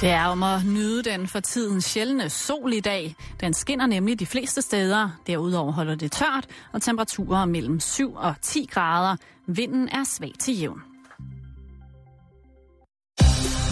[0.00, 3.16] Det er om at nyde den for tiden sjældne sol i dag.
[3.40, 5.10] Den skinner nemlig de fleste steder.
[5.26, 9.16] Derudover holder det tørt, og temperaturer mellem 7 og 10 grader.
[9.46, 10.80] Vinden er svag til jævn.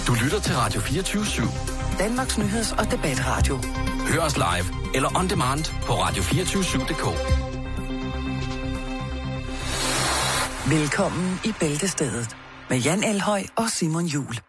[0.07, 1.99] Du lytter til Radio 24 /7.
[1.99, 3.57] Danmarks nyheds- og debatradio.
[4.09, 7.05] Hør os live eller on demand på radio247.dk.
[10.71, 12.37] Velkommen i Bæltestedet
[12.71, 14.46] med Jan Elhøj og Simon Jul.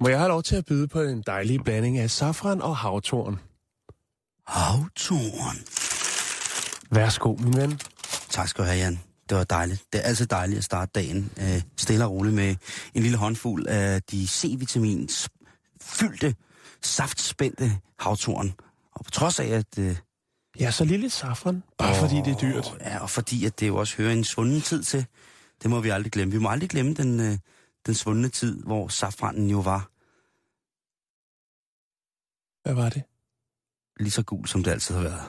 [0.00, 3.38] Må jeg have lov til at byde på en dejlig blanding af safran og havtorn?
[4.46, 5.56] Havtorn.
[6.90, 7.80] Værsgo, min ven.
[8.30, 9.00] Tak skal du have, Jan.
[9.28, 9.84] Det var dejligt.
[9.92, 12.56] Det er altid dejligt at starte dagen øh, stille og roligt med
[12.94, 15.28] en lille håndfuld af de C-vitamins
[15.80, 16.34] fyldte,
[16.82, 18.54] saftspændte havtorn.
[18.92, 19.78] Og på trods af, at...
[19.78, 19.96] Øh,
[20.60, 22.76] Ja, så lille safran, bare fordi det er dyrt.
[22.80, 25.06] Ja, og fordi at det jo også hører en svunden tid til.
[25.62, 26.32] Det må vi aldrig glemme.
[26.32, 27.38] Vi må aldrig glemme den, øh,
[27.86, 29.89] den svundne tid, hvor safranen jo var
[32.62, 33.02] Hvad var det?
[34.00, 35.22] lige så gul, som det altid har været.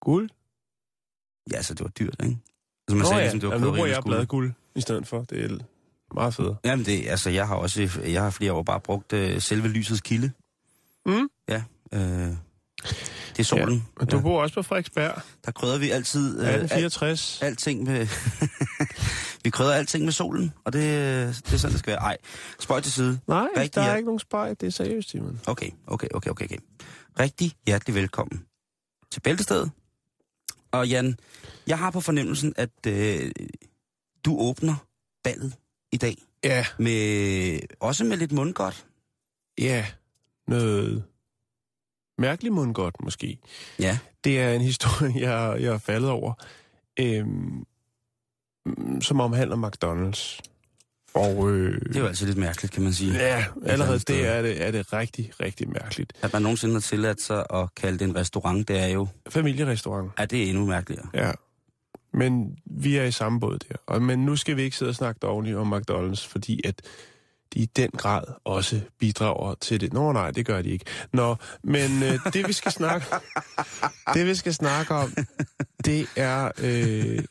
[0.00, 0.30] Guld?
[1.52, 2.38] Ja, så det var dyrt, ikke?
[2.88, 5.06] Altså, man Nå sagde, ja, ligesom, det var Jamen, nu bruger jeg bladguld i stedet
[5.06, 5.22] for.
[5.22, 5.58] Det er
[6.14, 6.56] meget federe.
[6.64, 10.00] Jamen det, altså jeg har også, jeg har flere år bare brugt øh, selve lysets
[10.00, 10.32] kilde.
[11.06, 11.28] Mm.
[11.48, 12.32] Ja, øh,
[13.36, 13.74] det er solen.
[13.74, 15.22] Ja, men du bor også på Frederiksberg.
[15.44, 17.42] Der krydder vi altid øh, alt, 1864.
[17.42, 18.06] alting med...
[19.44, 20.82] vi krydder alting med solen, og det,
[21.46, 22.00] det er sådan, det skal være.
[22.00, 22.16] Ej,
[22.60, 23.20] spøj til side.
[23.26, 24.56] Nej, Rigtig der er ikke nogen spejl.
[24.60, 25.40] Det er seriøst, Simon.
[25.46, 26.58] Okay, okay, okay, okay, okay.
[27.20, 28.44] Rigtig hjertelig velkommen
[29.12, 29.70] til Bæltestedet.
[30.72, 31.16] Og Jan,
[31.66, 33.30] jeg har på fornemmelsen, at øh,
[34.24, 34.74] du åbner
[35.24, 35.54] ballet
[35.92, 36.16] i dag.
[36.44, 38.86] Ja, Med, også med lidt mundgodt.
[39.58, 39.86] ja.
[40.48, 41.04] Noget
[42.18, 43.38] mærkeligt mundgodt, måske.
[43.78, 43.98] Ja.
[44.24, 46.32] Det er en historie, jeg, jeg er faldet over,
[47.00, 47.64] øhm,
[49.00, 50.38] som omhandler McDonald's.
[51.14, 53.12] Og øh, Det er jo altid lidt mærkeligt, kan man sige.
[53.12, 56.12] ja, allerede det er det, er det rigtig, rigtig mærkeligt.
[56.22, 60.10] At man nogensinde har tilladt sig at kalde det en restaurant, det er jo, Familierestaurant,
[60.16, 61.06] at det er endnu mærkeligere.
[61.14, 61.32] ja.
[62.16, 63.74] Men vi er i samme båd der.
[63.86, 66.82] Og, men nu skal vi ikke sidde og snakke dårligt om McDonald's, fordi at
[67.54, 69.92] de i den grad også bidrager til det.
[69.92, 70.84] Nå nej, det gør de ikke.
[71.12, 73.06] Nå, men øh, det vi skal snakke
[74.14, 75.14] det vi skal snakke om,
[75.84, 77.24] det er øh,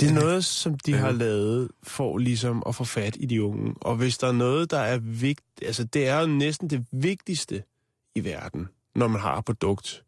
[0.00, 3.74] det er noget, som de har lavet for ligesom at få fat i de unge.
[3.80, 7.62] Og hvis der er noget, der er vigtigt, altså det er jo næsten det vigtigste
[8.14, 10.04] i verden, når man har et produkt,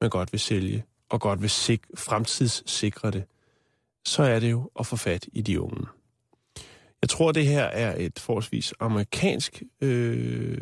[0.00, 3.24] man godt vil sælge, og godt vil sik- fremtidssikre det,
[4.04, 5.86] så er det jo at få fat i de unge.
[7.06, 10.58] Jeg tror, det her er et forholdsvis amerikansk øh,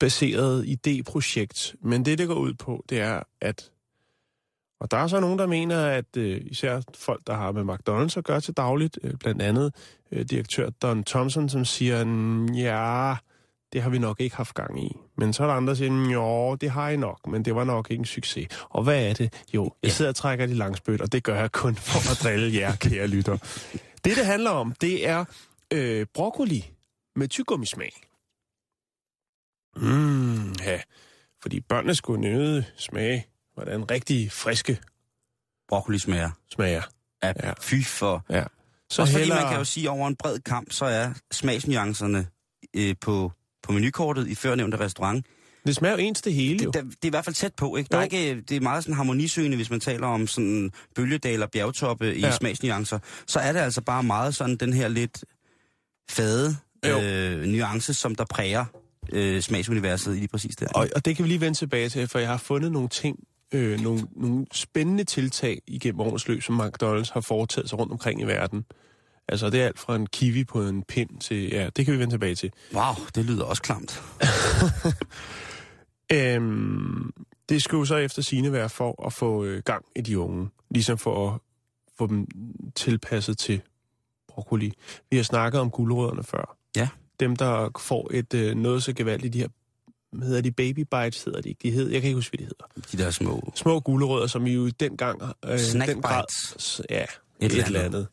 [0.00, 3.70] baseret idéprojekt, men det, det går ud på, det er, at
[4.80, 8.18] og der er så nogen, der mener, at øh, især folk, der har med McDonald's
[8.18, 9.74] at gøre til dagligt, øh, blandt andet
[10.12, 13.14] øh, direktør Don Thompson, som siger, "Mm, ja,
[13.72, 14.96] det har vi nok ikke haft gang i.
[15.16, 17.64] Men så er der andre, der siger, jo, det har I nok, men det var
[17.64, 18.46] nok ikke en succes.
[18.68, 19.44] Og hvad er det?
[19.54, 22.60] Jo, jeg sidder og trækker de langspødt, og det gør jeg kun for at drille
[22.60, 23.38] jer, kære lytter.
[24.08, 25.24] Det, det handler om, det er
[25.72, 26.70] øh, broccoli
[27.16, 27.92] med tyggegummismag.
[29.76, 30.80] Mm, ja.
[31.42, 34.78] Fordi børnene skulle nøde smage, hvordan rigtig friske
[35.68, 36.30] Broccoli smager.
[36.52, 36.82] smager.
[37.22, 37.52] Ja, Ja.
[37.60, 38.24] fy for.
[38.30, 38.44] Ja.
[38.90, 42.26] Så også fordi man kan jo sige, over en bred kamp, så er smagsnuancerne
[42.76, 45.26] øh, på, på menukortet i førnævnte restaurant.
[45.66, 46.70] Det smager jo ens det hele, jo.
[46.70, 47.88] Det, der, det er i hvert fald tæt på, ikke?
[47.90, 48.04] Der er Jo.
[48.04, 52.20] ikke, det er meget sådan harmonisøgende, hvis man taler om sådan bølgedal og bjergtoppe i
[52.20, 52.30] Ja.
[52.30, 52.98] smagsnuancer.
[53.26, 55.24] Så er det altså bare meget sådan den her lidt
[56.10, 56.56] fade
[56.88, 57.00] Jo.
[57.00, 58.64] øh, nuance, som der præger
[59.12, 60.66] øh, smagsuniverset i lige præcis der.
[60.74, 63.18] Og, og det kan vi lige vende tilbage til, for jeg har fundet nogle ting,
[63.54, 68.20] øh, nogle, nogle spændende tiltag igennem årets løb, som McDonald's har foretaget sig rundt omkring
[68.20, 68.64] i verden.
[69.28, 71.48] Altså, det er alt fra en kiwi på en pind til...
[71.48, 72.50] Ja, det kan vi vende tilbage til.
[72.74, 74.02] Wow, det lyder også klamt.
[76.12, 77.12] Øhm,
[77.48, 80.48] det skulle jo så efter sine være for at få øh, gang i de unge.
[80.70, 81.40] Ligesom for at
[81.98, 82.26] få dem
[82.74, 83.60] tilpasset til
[84.28, 84.72] broccoli.
[85.10, 86.56] Vi har snakket om gulerødderne før.
[86.76, 86.88] Ja.
[87.20, 89.48] Dem, der får et øh, noget så gevaldigt, de her
[90.12, 91.58] hvad hedder de baby bites, hedder de ikke.
[91.62, 92.88] De hedder, jeg kan ikke huske, hvad de hedder.
[92.92, 93.52] De der små...
[93.54, 95.22] Små gulerødder, som I jo dengang...
[95.44, 96.82] Øh, Snack den grad, bites.
[96.90, 97.08] ja, et,
[97.40, 98.06] Et eller eller andet.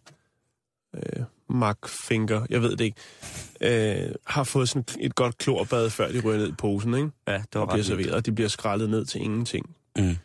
[0.96, 6.12] Øh, Mark Finger, jeg ved det ikke, øh, har fået sådan et godt klorbad, før
[6.12, 7.10] de ryger ned i posen, ikke?
[7.28, 9.76] Ja, det var Og bliver ret serveret, og de bliver skrællet ned til ingenting.
[9.98, 10.16] Mm.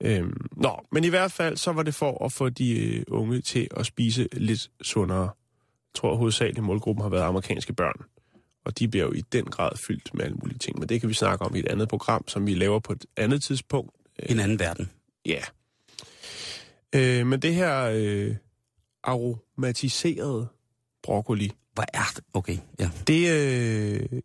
[0.00, 3.40] Øhm, nå, men i hvert fald, så var det for at få de øh, unge
[3.40, 5.22] til at spise lidt sundere.
[5.22, 8.04] Jeg tror hovedsageligt, målgruppen har været amerikanske børn.
[8.64, 10.78] Og de bliver jo i den grad fyldt med alle mulige ting.
[10.78, 13.06] Men det kan vi snakke om i et andet program, som vi laver på et
[13.16, 13.90] andet tidspunkt.
[14.18, 14.90] En anden verden.
[15.26, 15.40] Ja.
[16.94, 18.36] Øh, men det her øh,
[19.04, 20.48] aromatiserede
[21.02, 22.24] broccoli, Hvad er det?
[22.32, 22.90] Okay, ja.
[23.06, 24.20] det, øh,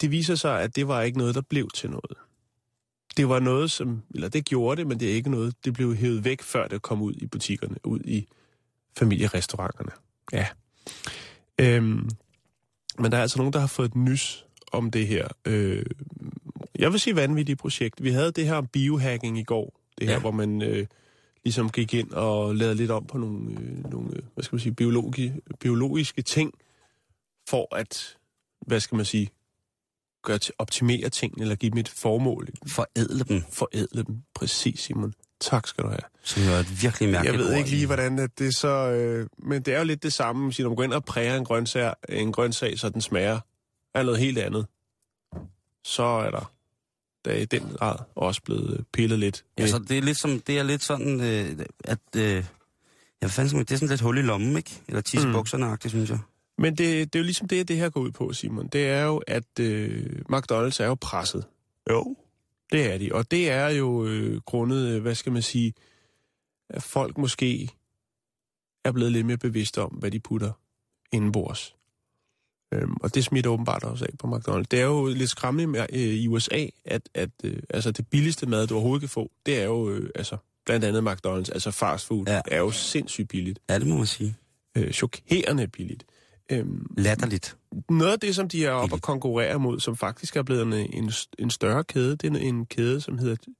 [0.00, 2.16] det viser sig, at det var ikke noget, der blev til noget.
[3.16, 5.94] Det var noget, som, eller det gjorde det, men det er ikke noget, det blev
[5.94, 8.26] hævet væk, før det kom ud i butikkerne, ud i
[8.98, 9.90] familierestauranterne.
[10.32, 10.46] Ja.
[11.58, 12.08] Øhm,
[12.98, 15.28] men der er altså nogen, der har fået et nys om det her.
[15.44, 15.86] Øh,
[16.78, 18.04] jeg vil sige vanvittigt projekt.
[18.04, 19.80] Vi havde det her om biohacking i går.
[19.98, 20.14] Det her.
[20.14, 20.20] Ja.
[20.20, 20.86] hvor man øh,
[21.46, 24.60] ligesom gik ind og lavede lidt om på nogle, øh, nogle øh, hvad skal man
[24.60, 26.52] sige, biologi, biologiske ting,
[27.48, 28.16] for at,
[28.66, 29.30] hvad skal man sige,
[30.22, 32.48] gøre til, optimere tingene, eller give dem et formål.
[32.68, 34.22] Forædle dem, Forædle dem.
[34.34, 35.14] Præcis, Simon.
[35.40, 36.00] Tak skal du have.
[36.22, 38.68] som jo er et virkelig Jeg mærkeligt ved ord ikke lige, hvordan at det så...
[38.68, 41.36] Øh, men det er jo lidt det samme, hvis når man går ind og præger
[41.36, 43.40] en grøntsag, en grøntsag så den smager
[43.94, 44.66] af noget helt andet.
[45.84, 46.52] Så er der,
[47.26, 49.44] der er i den grad også blevet pillet lidt.
[49.58, 51.98] Ja, så det er lidt, som, det er lidt sådan, øh, at...
[52.16, 52.44] Øh,
[53.28, 54.82] skal man, det er sådan lidt hul i lommen, ikke?
[54.88, 55.32] Eller tisse mm.
[55.32, 56.18] bukserne synes jeg.
[56.58, 58.68] Men det, det er jo ligesom det, det her går ud på, Simon.
[58.68, 61.44] Det er jo, at øh, McDonald's er jo presset.
[61.90, 62.16] Jo.
[62.72, 63.12] Det er de.
[63.12, 65.74] Og det er jo øh, grundet, øh, hvad skal man sige,
[66.70, 67.70] at folk måske
[68.84, 70.52] er blevet lidt mere bevidste om, hvad de putter
[71.12, 71.76] indenbords.
[72.72, 74.64] Øhm, og det smitter åbenbart også af på McDonald's.
[74.70, 78.46] Det er jo lidt skræmmende med, øh, i USA, at, at øh, altså det billigste
[78.46, 80.36] mad, du overhovedet kan få, det er jo øh, altså,
[80.66, 82.40] blandt andet McDonald's, altså fast food, ja.
[82.48, 83.58] Er jo sindssygt billigt.
[83.68, 84.36] Ja, det må man sige.
[84.76, 86.04] Øh, chokerende billigt.
[86.52, 87.56] Øhm, Latterligt.
[87.90, 89.02] noget af det, som de er oppe og Billigt.
[89.02, 92.66] konkurrere mod, som faktisk er blevet en, en, en større kæde, det er en, en
[92.66, 93.54] kæde, som hedder, jeg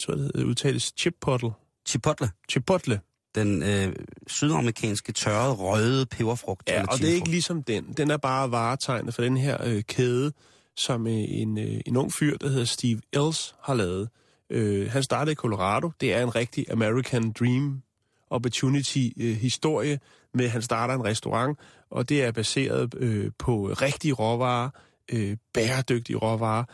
[0.00, 1.50] tror det hedder, udtales Chipotle.
[1.88, 2.30] Chipotle.
[2.50, 3.00] Chipotle.
[3.34, 3.92] Den øh,
[4.26, 6.68] sydamerikanske tørrede, røde peberfrugt.
[6.68, 7.84] Ja, og det er ikke ligesom den.
[7.96, 10.32] Den er bare varetegnet for den her øh, kæde,
[10.76, 14.08] som øh, en, øh, en ung fyr, der hedder Steve Els, har lavet.
[14.50, 15.90] Øh, han startede i Colorado.
[16.00, 17.82] Det er en rigtig American Dream
[18.30, 20.00] Opportunity-historie
[20.34, 21.58] med, at han starter en restaurant,
[21.90, 24.70] og det er baseret øh, på rigtige råvarer,
[25.12, 26.64] øh, bæredygtige råvarer,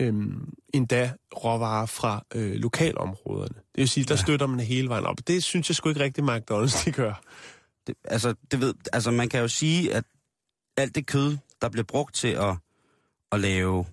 [0.00, 0.14] øh,
[0.74, 1.12] endda
[1.44, 3.54] råvarer fra øh, lokalområderne.
[3.54, 4.22] Det vil sige, der ja.
[4.22, 5.16] støtter man hele vejen op.
[5.26, 7.22] Det synes jeg sgu ikke rigtig, McDonald's de gør.
[7.86, 10.04] Det, altså, det ved, altså, man kan jo sige, at
[10.76, 12.56] alt det kød, der bliver brugt til at,
[13.32, 13.86] at lave,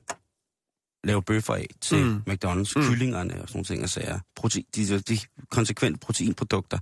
[1.04, 2.22] lave bøffer af til Mm.
[2.30, 2.84] McDonald's, mm.
[2.84, 5.20] kyllingerne og sådan nogle ting, og sager, protein, de, de
[5.52, 6.80] konsekvente proteinprodukter,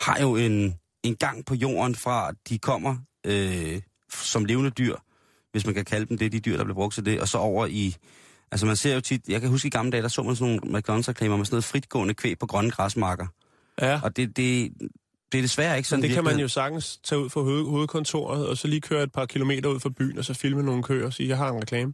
[0.00, 2.96] har jo en, en gang på jorden fra, at de kommer
[3.26, 3.80] øh,
[4.10, 4.96] som levende dyr,
[5.52, 7.38] hvis man kan kalde dem det, de dyr, der bliver brugt til det, og så
[7.38, 7.96] over i...
[8.52, 10.60] Altså man ser jo tit, jeg kan huske i gamle dage, der så man sådan
[10.64, 13.26] nogle McDonald's-reklamer med sådan noget fritgående kvæg på grønne græsmarker.
[13.80, 14.00] Ja.
[14.02, 14.72] Og det, det,
[15.32, 17.64] det er desværre ikke sådan Men det kan man jo sagtens tage ud fra hoved,
[17.64, 20.82] hovedkontoret, og så lige køre et par kilometer ud fra byen, og så filme nogle
[20.82, 21.92] køer og sige, jeg har en reklame.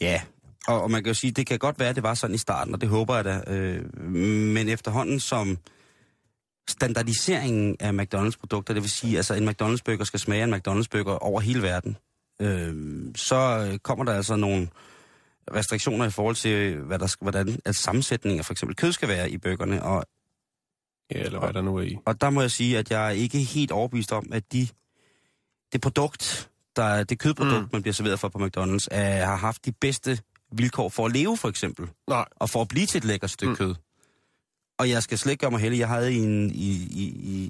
[0.00, 0.20] Ja,
[0.66, 2.38] og, og man kan jo sige, det kan godt være, at det var sådan i
[2.38, 3.40] starten, og det håber jeg da.
[3.46, 5.58] Øh, men efterhånden som
[6.68, 11.62] standardiseringen af McDonald's-produkter, det vil sige, altså en McDonald's-burger skal smage en McDonald's-burger over hele
[11.62, 11.96] verden,
[12.42, 12.74] øh,
[13.16, 14.68] så kommer der altså nogle
[15.54, 19.30] restriktioner i forhold til, hvad der hvordan at sammensætningen af for eksempel kød skal være
[19.30, 20.04] i burgerne, og,
[21.14, 21.96] Ja, eller hvad der nu er i.
[22.06, 24.68] og der må jeg sige, at jeg er ikke helt overbevist om, at de,
[25.72, 27.68] det produkt, der, det kødprodukt, Mm.
[27.72, 30.18] man bliver serveret for på McDonald's, er, har haft de bedste
[30.52, 31.88] vilkår for at leve, for eksempel.
[32.08, 32.24] Nej.
[32.36, 33.56] Og for at blive til et lækkert stykke Mm.
[33.56, 33.74] kød.
[34.78, 35.78] Og jeg skal slet ikke gøre mig heldig.
[35.78, 37.04] Jeg havde i, en, i, i,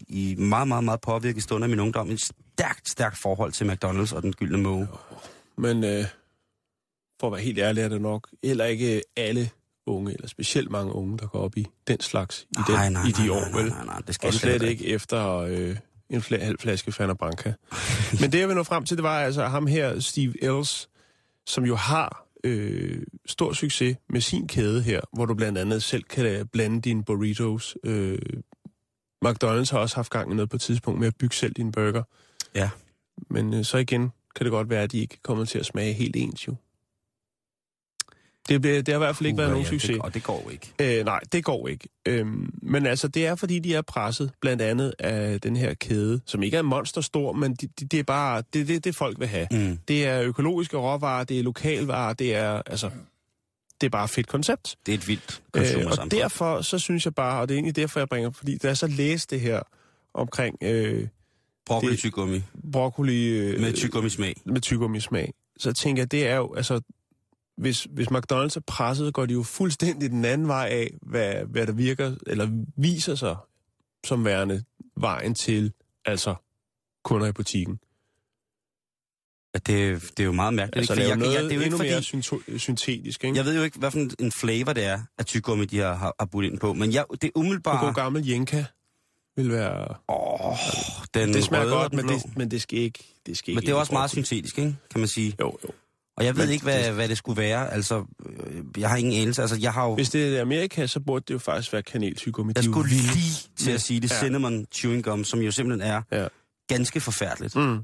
[0.08, 3.64] i, i meget, meget, meget påvirket stund af min ungdom et stærkt, stærkt forhold til
[3.70, 4.88] McDonald's og den gyldne måge.
[5.56, 6.04] Men øh,
[7.20, 9.50] for at være helt ærlig, er det nok heller ikke alle
[9.86, 13.06] unge, eller specielt mange unge, der går op i den slags i, den, Nej, nej,
[13.06, 13.70] i de nej, år, nej, vel?
[13.70, 15.76] nej, nej, det skal Og slet ikke efter øh,
[16.10, 17.54] en fl- halv flaske Fanta Branca.
[18.20, 20.88] Men det, jeg vil nå frem til, det var altså ham her, Steve Els,
[21.46, 26.02] som jo har øh, stor succes med sin kæde her, hvor du blandt andet selv
[26.02, 27.76] kan blande dine burritos.
[27.84, 28.18] Øh,
[29.26, 31.72] McDonald's har også haft gang i noget på et tidspunkt med at bygge selv din
[31.72, 32.02] burger.
[32.54, 32.70] Ja.
[33.30, 35.92] Men øh, så igen kan det godt være, at de ikke kommer til at smage
[35.92, 36.54] helt ens jo.
[38.58, 39.90] Det, det har i hvert fald ikke været Uha, nogen ja, succes.
[39.90, 40.98] Det, og det går ikke.
[40.98, 41.88] Øh, nej, det går ikke.
[42.06, 46.20] Øhm, men altså, det er fordi, de er presset, blandt andet af den her kæde,
[46.26, 49.28] som ikke er monsterstor, men de, de, det er bare det, det, det, folk vil
[49.28, 49.46] have.
[49.50, 49.78] Mm.
[49.88, 52.90] Det er økologiske råvarer, det er lokalvarer, det er altså,
[53.80, 54.76] det er bare et fedt koncept.
[54.86, 55.62] Det er et vildt Øh,
[56.00, 58.66] og derfor, så synes jeg bare, og det er egentlig derfor, jeg bringer, fordi da
[58.68, 59.60] jeg så læste det her
[60.14, 61.06] omkring øh,
[61.66, 62.42] Broccoli Det- tyggegummi.
[62.72, 64.34] broccoli øh, Med tyggegummi smag.
[64.44, 65.32] med tyggegummi smag.
[65.58, 66.80] Så tænker jeg, det er jo, altså,
[67.56, 71.66] hvis, hvis McDonald's er presset, går de jo fuldstændig den anden vej af, hvad, hvad
[71.66, 73.36] der virker, eller viser sig
[74.06, 74.64] som værende
[74.96, 75.72] vejen til,
[76.04, 76.34] altså,
[77.04, 77.78] kunder i butikken.
[79.54, 80.90] Ja, det, det er jo meget mærkeligt.
[80.90, 81.02] Altså, ikke?
[81.04, 83.36] det er jo noget jeg, det er jo endnu ikke mere fordi, synto- syntetisk, ikke?
[83.36, 86.14] jeg ved jo ikke, hvad for en- flavor det er, at tyggegummi, de har, har,
[86.20, 86.72] har budt ind på.
[86.72, 87.94] Men jeg, det er En god umiddelbart...
[87.94, 88.64] gammel jenka
[89.36, 89.94] vil være...
[90.08, 90.56] Åh,
[91.14, 93.14] den Det smager røde godt, men det, men det skal ikke...
[93.26, 94.76] Det skal Men ikke det er også meget syntetisk, ikke?
[94.90, 95.36] kan man sige.
[95.40, 95.68] Jo, jo.
[96.20, 97.72] Og jeg ved Men ikke, hvad, det- hvad det skulle være.
[97.72, 99.42] Altså, øh, jeg har ingen anelse.
[99.42, 99.94] Altså, jeg har jo...
[99.94, 102.52] Hvis det er Amerika, så burde det jo faktisk være kaneltyggegummi.
[102.56, 104.10] Jeg skulle lige til at sige det.
[104.10, 104.20] Ja.
[104.20, 106.26] Cinnamon chewing gum, som jo simpelthen er Ja.
[106.68, 107.56] ganske forfærdeligt.
[107.56, 107.78] Mm.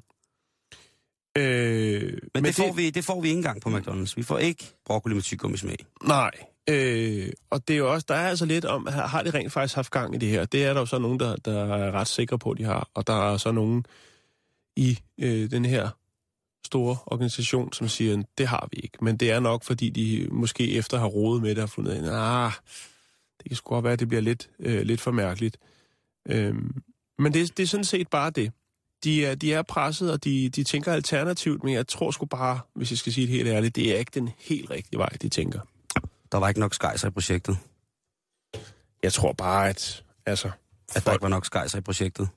[1.39, 4.13] Øh, Men, det, får vi, det får vi ikke engang på McDonald's.
[4.17, 5.77] Vi får ikke broccoli med tyggegummi smag.
[6.05, 6.31] Nej.
[6.71, 9.75] Øh, og det er jo også, der er altså lidt om, har de rent faktisk
[9.75, 10.45] haft gang i det her?
[10.45, 12.89] Det er der jo så nogen, der, der er ret sikre på, de har.
[12.95, 13.85] Og der er så nogen
[14.77, 15.89] i øh, den her
[16.67, 18.99] store organisation, som siger, det har vi ikke.
[19.05, 22.07] Men det er nok, fordi de måske efter har rodet med det og fundet ind,
[22.09, 22.53] ah,
[23.39, 25.59] det kan sgu godt være, at det bliver lidt, øh, lidt for mærkeligt.
[26.29, 26.55] Øh,
[27.19, 28.53] men det, det er sådan set bare det.
[29.05, 32.61] De er, de er presset, og de, de tænker alternativt, men jeg tror sgu bare,
[32.75, 35.29] hvis jeg skal sige det helt ærligt, det er ikke den helt rigtige vej, de
[35.29, 35.61] tænker.
[36.33, 37.59] Der var ikke nok skejser i projektet.
[39.03, 40.05] Jeg tror bare, at...
[40.27, 40.51] Altså,
[40.95, 42.29] At der ikke var nok skejser i projektet.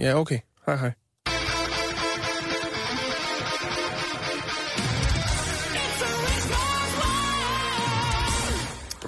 [0.00, 0.38] Ja, okay.
[0.66, 0.92] Hej, hej.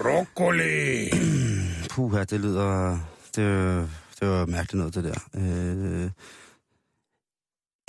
[0.02, 1.11] Broccoli!
[1.90, 2.99] Puha, det lyder...
[3.37, 3.90] Det,
[4.21, 5.18] det var mærkeligt noget, det der.
[5.35, 6.11] Øh,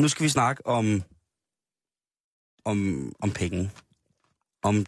[0.01, 1.03] nu skal vi snakke om,
[2.65, 3.72] om, om penge.
[4.63, 4.86] Om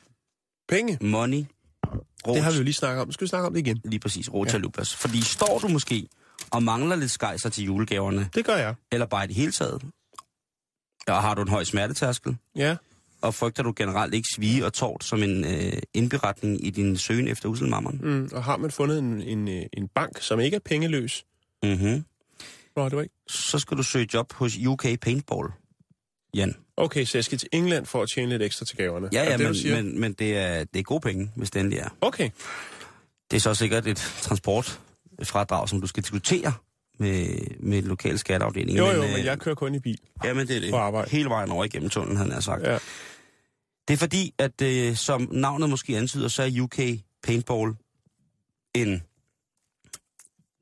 [0.67, 0.97] Penge.
[1.01, 1.45] money.
[2.25, 3.11] Det har vi jo lige snakket om.
[3.11, 3.81] Skal vi snakke om det igen?
[3.85, 4.93] Lige præcis, rotalupas.
[4.93, 4.97] Ja.
[5.07, 6.07] Fordi står du måske
[6.51, 8.75] og mangler lidt skejser til julegaverne, Det gør jeg.
[8.91, 9.81] eller bare i det hele taget,
[11.07, 12.75] og har du en høj smertetærskel, Ja.
[13.25, 17.27] Og frygter du generelt ikke svige og tort som en øh, indberetning i din søgen
[17.27, 17.99] efter uselmammeren?
[18.03, 21.25] Mm, og har man fundet en, en, øh, en bank, som ikke er pengeløs?
[21.63, 22.05] Mm-hmm.
[22.75, 23.13] Var ikke.
[23.27, 25.49] Så skal du søge job hos UK Paintball.
[26.33, 26.55] Jan.
[26.77, 29.09] Okay, så jeg skal til England for at tjene lidt ekstra til gaverne.
[29.13, 31.51] Ja, Er ja, det, det, men, men, men det, er, det er gode penge, hvis
[31.51, 31.89] det endelig er.
[32.01, 32.29] Okay.
[33.31, 36.53] Det er så sikkert et transportfradrag, som du skal diskutere
[36.99, 37.27] med,
[37.59, 38.77] med lokale skatteafdeling.
[38.77, 39.99] Jo, jo, øh, men jeg kører kun i bil.
[40.23, 41.11] Jamen, det er det.
[41.11, 42.63] Hele vejen over igennem tunnelen, han har sagt.
[42.63, 42.77] Ja.
[43.87, 46.79] Det er fordi, at øh, som navnet måske antyder, så er UK
[47.23, 47.73] Paintball
[48.75, 49.03] en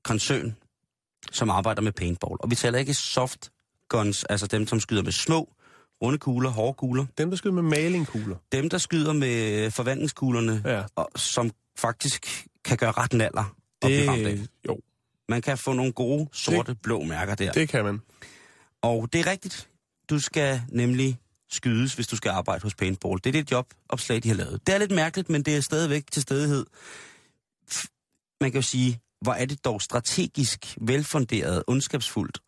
[0.03, 0.56] koncern,
[1.32, 2.36] som arbejder med paintball.
[2.39, 3.51] Og vi taler ikke soft
[3.89, 5.50] guns, altså dem, som skyder med små,
[6.01, 7.06] runde kugler, hårde kugler.
[7.18, 8.36] Dem, der skyder med malingkugler.
[8.51, 10.84] Dem, der skyder med forvandlingskuglerne, Ja.
[10.96, 13.56] og, som faktisk kan gøre ret naller.
[13.82, 14.80] Det, jo,
[15.30, 17.51] Man kan få nogle gode, sorte, blå mærker der.
[17.51, 18.01] det kan man.
[18.82, 19.70] Og det er rigtigt.
[20.10, 21.18] Du skal nemlig
[21.53, 23.19] skydes, hvis du skal arbejde hos paintball.
[23.24, 24.67] Det er det jobopslag, de har lavet.
[24.67, 26.65] Det er lidt mærkeligt, men det er stadigvæk til stedighed.
[28.41, 32.39] Man kan jo sige, hvor er det dog strategisk velfunderet, ondskabsfuldt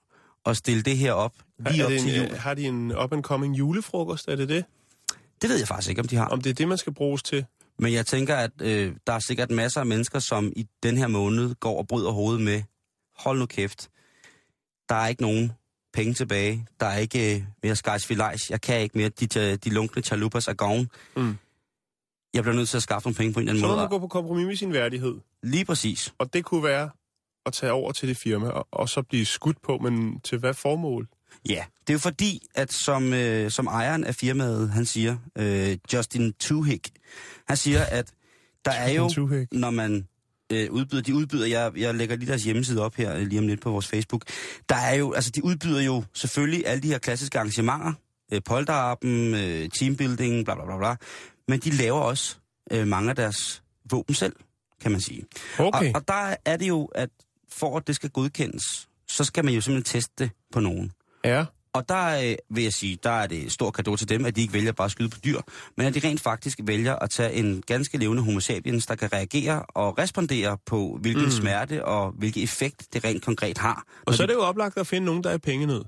[0.46, 2.32] at stille det her op lige er op det til en, jul.
[2.32, 4.28] øh, har de en up-and-coming julefrokost?
[4.28, 4.66] Er det det?
[5.42, 6.28] Det ved jeg faktisk ikke, om de har.
[6.28, 7.46] Om det er det, man skal bruges til?
[7.80, 11.08] Men jeg tænker, at øh, der er sikkert masser af mennesker, som i den her
[11.08, 12.64] måned går og bryder hovedet med,
[13.18, 13.90] hold nu kæft,
[14.90, 15.52] der er ikke nogen
[15.96, 19.70] penge tilbage, der er ikke øh, mere skajs filajs, jeg kan ikke mere, de, de
[19.70, 20.88] lunkne chalupas er gone.
[21.16, 21.36] Mm.
[22.34, 23.90] Jeg bliver nødt til at skaffe nogle penge på en eller Så anden må man
[23.90, 23.90] måde.
[23.90, 25.16] gå på kompromis med sin værdighed.
[25.44, 26.14] Lige præcis.
[26.18, 26.90] Og det kunne være
[27.46, 30.54] at tage over til det firma, og, og så blive skudt på, men til hvad
[30.54, 31.08] formål?
[31.50, 35.78] Ja, det er jo fordi, at som, øh, som ejeren af firmaet, han siger, øh,
[35.94, 36.82] Justin Tuhig,
[37.48, 38.12] han siger, at
[38.66, 39.10] der er jo,
[39.52, 40.08] når man
[40.52, 43.48] øh, udbyder, de udbyder, jeg, jeg lægger lige deres hjemmeside op her øh, lige om
[43.48, 44.24] lidt på vores Facebook,
[44.70, 47.94] der er jo, altså de udbyder jo selvfølgelig alle de her klassiske arrangementer,
[48.34, 50.96] øh, polterappen, øh, teambuilding, bla bla bla bla,
[51.48, 52.36] men de laver også
[52.72, 54.36] øh, mange af deres våben selv,
[54.82, 55.26] kan man sige.
[55.60, 55.90] Okay.
[55.90, 57.10] Og, og der er det jo, at
[57.52, 60.92] for at det skal godkendes, så skal man jo simpelthen teste det på nogen.
[61.24, 61.46] Ja.
[61.76, 64.42] Og der øh, vil jeg sige, der er det stor kado til dem, at de
[64.42, 65.42] ikke vælger bare at skyde på dyr,
[65.78, 69.14] men at de rent faktisk vælger at tage en ganske levende homo sapiens, der kan
[69.14, 71.32] reagere og respondere på, hvilken mm.
[71.32, 73.84] smerte og hvilken effekt det rent konkret har.
[74.06, 75.84] Og så er det jo oplagt at finde nogen, der er i pengenød.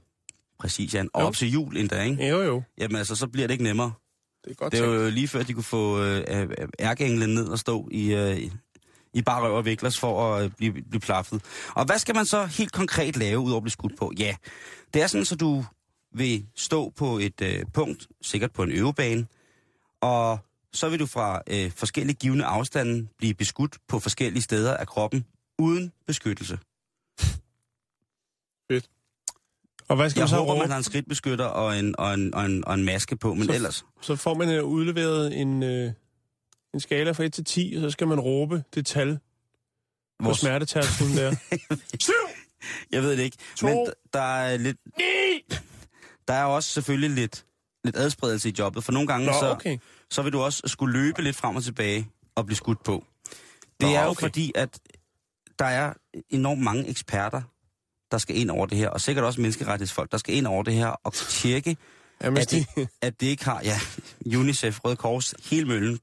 [0.59, 1.09] Præcis, Jan.
[1.13, 1.27] Og Jo.
[1.27, 2.27] op til jul endda, ikke?
[2.27, 2.63] Jo, jo.
[2.77, 3.91] Jamen altså, så bliver det ikke nemmere.
[4.45, 5.05] Det er godt Det er tænkt.
[5.05, 6.47] jo lige før, de kunne få øh, øh,
[6.79, 8.41] ærkeenglen ned og stå i, øh,
[9.13, 11.41] i bare røv og viklers for at øh, blive, blive plaffet.
[11.75, 14.11] Og hvad skal man så helt konkret lave, udover at blive skudt på?
[14.19, 14.35] Ja,
[14.93, 15.65] det er sådan, så du
[16.15, 19.27] vil stå på et øh, punkt, sikkert på en øvebane,
[20.01, 20.39] og
[20.73, 25.25] så vil du fra øh, forskellige givende afstande blive beskudt på forskellige steder af kroppen,
[25.59, 26.59] uden beskyttelse.
[29.89, 30.59] Og hvad skal Jeg man så håber, råbe?
[30.59, 33.45] man har en skridtbeskytter og en, og en, og en, og en maske på, men
[33.45, 33.85] Så- ellers...
[34.01, 35.91] Så får man øh, udleveret en, øh,
[36.73, 39.19] en skala fra 1 til 10, og så skal man råbe det tal
[40.19, 41.35] på Vores- smertetærskelen der.
[41.99, 42.13] Syv!
[42.91, 43.37] Jeg ved det ikke.
[43.57, 43.67] To.
[43.67, 44.77] Men der er lidt...
[46.27, 47.45] Der er også selvfølgelig lidt,
[47.83, 49.77] lidt adspredelse i jobbet, for nogle gange Nå, så, okay.
[50.09, 53.05] så vil du også skulle løbe lidt frem og tilbage og blive skudt på.
[53.61, 54.21] Det Nå, er jo okay.
[54.21, 54.79] fordi, at
[55.59, 55.93] der er
[56.29, 57.41] enormt mange eksperter,
[58.11, 60.73] der skal ind over det her, og sikkert også menneskerettighedsfolk, der skal ind over det
[60.73, 61.77] her og tjekke,
[62.19, 63.79] at det, at det ikke har, ja,
[64.37, 65.99] UNICEF, Røde Kors, hele møllen,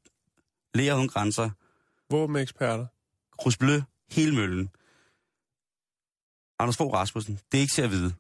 [0.75, 1.51] Læger uden grænser,
[2.11, 2.87] våbeneksperter.
[3.43, 4.71] Cruz Bleu, hele møllen.
[6.59, 8.15] Anders Fogh Rasmussen, det er ikke til at vide.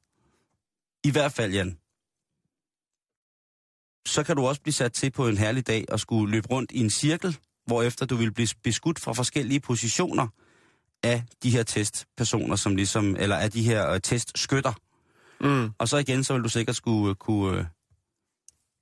[1.04, 1.78] I hvert fald, Jan.
[4.06, 6.72] Så kan du også blive sat til på en herlig dag og skulle løbe rundt
[6.72, 10.28] i en cirkel, hvorefter du vil blive beskudt fra forskellige positioner
[11.02, 14.72] af de her testpersoner, som ligesom, eller af de her øh, testskytter.
[15.40, 15.70] Mm.
[15.78, 17.64] Og så igen, så vil du sikkert skulle øh, kunne øh,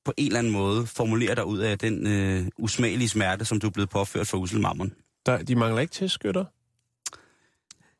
[0.04, 3.66] på en eller anden måde formulere dig ud af den øh, usmagelige smerte, som du
[3.66, 4.92] er blevet påført for uselmammon.
[5.26, 6.44] Der, de mangler ikke testskytter?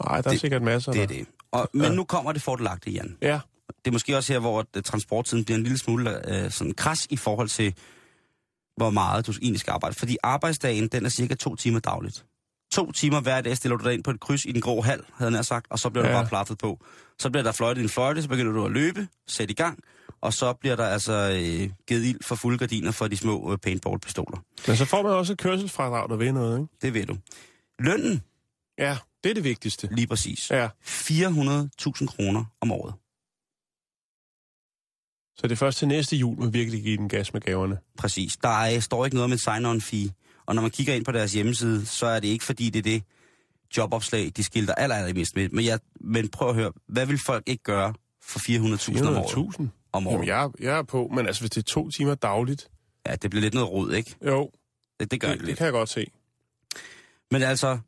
[0.05, 0.93] Nej, der er Det- sikkert masser.
[0.93, 1.14] Det er der.
[1.14, 1.26] det.
[1.50, 1.93] Og, men Ja.
[1.95, 3.17] nu kommer det fordelagtige, Jan.
[3.23, 6.73] Ja, Det er måske også her, hvor uh, transporttiden bliver en lille smule uh, sådan
[6.75, 7.75] kras i forhold til,
[8.76, 9.97] hvor meget du egentlig skal arbejde.
[9.97, 12.25] Fordi arbejdsdagen, den er cirka to timer dagligt.
[12.73, 15.00] To timer hver dag stiller du dig ind på et kryds i den grå hal,
[15.14, 16.07] havde nær sagt, og så bliver.
[16.07, 16.12] Ja.
[16.12, 16.85] du bare plaffet på.
[17.19, 19.78] Så bliver der fløjtet en fløjte, så begynder du at løbe, sæt i gang,
[20.21, 23.59] og så bliver der altså øh, givet ild for fulde gardiner for de små øh,
[23.59, 24.45] paintball-pistoler.
[24.66, 26.73] men så får man også et kørselsfradrag, der ved noget, ikke?
[26.83, 27.16] Det ved du.
[27.78, 28.23] Lønnen,
[28.78, 29.88] Ja, det er det vigtigste.
[29.92, 30.50] lige præcis.
[30.50, 32.95] Ja, 400.000 kroner om året.
[35.37, 37.79] Så det er først til næste jul, man virkelig giver den gas med gaverne.
[37.99, 38.37] Præcis.
[38.37, 40.11] Der er, står ikke noget om et sign-on fee.
[40.47, 42.83] Og når man kigger ind på deres hjemmeside, så er det ikke fordi, det er
[42.83, 43.03] det
[43.77, 45.49] jobopslag, de skilter aller, allermest med.
[45.49, 49.55] Men, jeg, men prøv at høre, hvad vil folk ikke gøre for 400.000 om året?
[49.55, 49.67] 400.000?
[49.93, 50.15] Om året.
[50.15, 52.69] Jamen, jeg, jeg er på, men altså, hvis det er to timer dagligt,
[53.07, 54.17] Ja, det bliver lidt noget rod, ikke?
[54.27, 54.51] jo,
[55.01, 55.59] Det, det gør det, det, det lidt.
[55.59, 56.07] kan jeg godt se.
[57.31, 57.79] Men altså,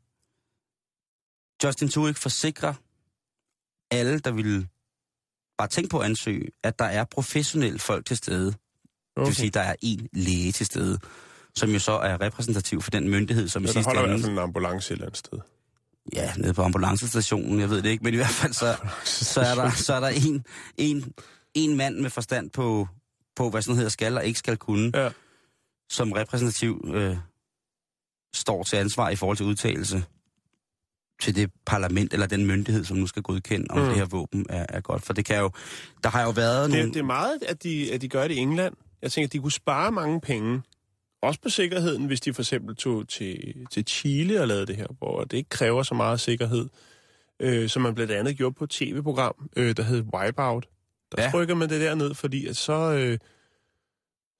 [1.63, 2.73] Justin Tuick forsikrer
[3.91, 4.67] alle, der vil
[5.57, 8.47] bare tænke på at ansøge, at der er professionelle folk til stede.
[8.47, 8.55] Okay.
[9.19, 10.99] Det vil sige, at der er en læge til stede,
[11.55, 14.19] som jo så er repræsentativ for den myndighed, som i Så der sidste holder i
[14.19, 14.31] ende...
[14.31, 15.39] en ambulance et eller andet sted.
[16.13, 19.55] Ja, nede på ambulancestationen, jeg ved det ikke, men i hvert fald så, så er
[19.55, 20.45] der, så er der en,
[20.77, 21.13] en,
[21.53, 22.87] en mand med forstand på,
[23.35, 25.09] på, hvad sådan hedder, skal og ikke skal kunne, Ja.
[25.89, 27.17] som repræsentativ øh,
[28.33, 30.03] står til ansvar i forhold til udtalelse
[31.21, 33.85] til det parlament eller den myndighed, som nu skal godkende, om Mm.
[33.87, 35.03] det her våben er, er godt.
[35.05, 35.51] For det kan jo,
[36.03, 36.85] der har jo været nogle...
[36.85, 38.73] Det, det er meget, at de, at de gør det i England.
[39.01, 40.61] Jeg tænker, at de kunne spare mange penge.
[41.21, 44.87] Også på sikkerheden, hvis de for eksempel tog til, til Chile og lavede det her,
[44.97, 46.69] hvor det ikke kræver så meget sikkerhed.
[47.39, 50.67] Øh, som man blandt andet gjorde på et tv-program, øh, der hed Wipeout.
[51.11, 51.25] Der Ja.
[51.25, 51.31] ja.
[51.31, 53.17] trykker man det der ned, fordi at så, øh,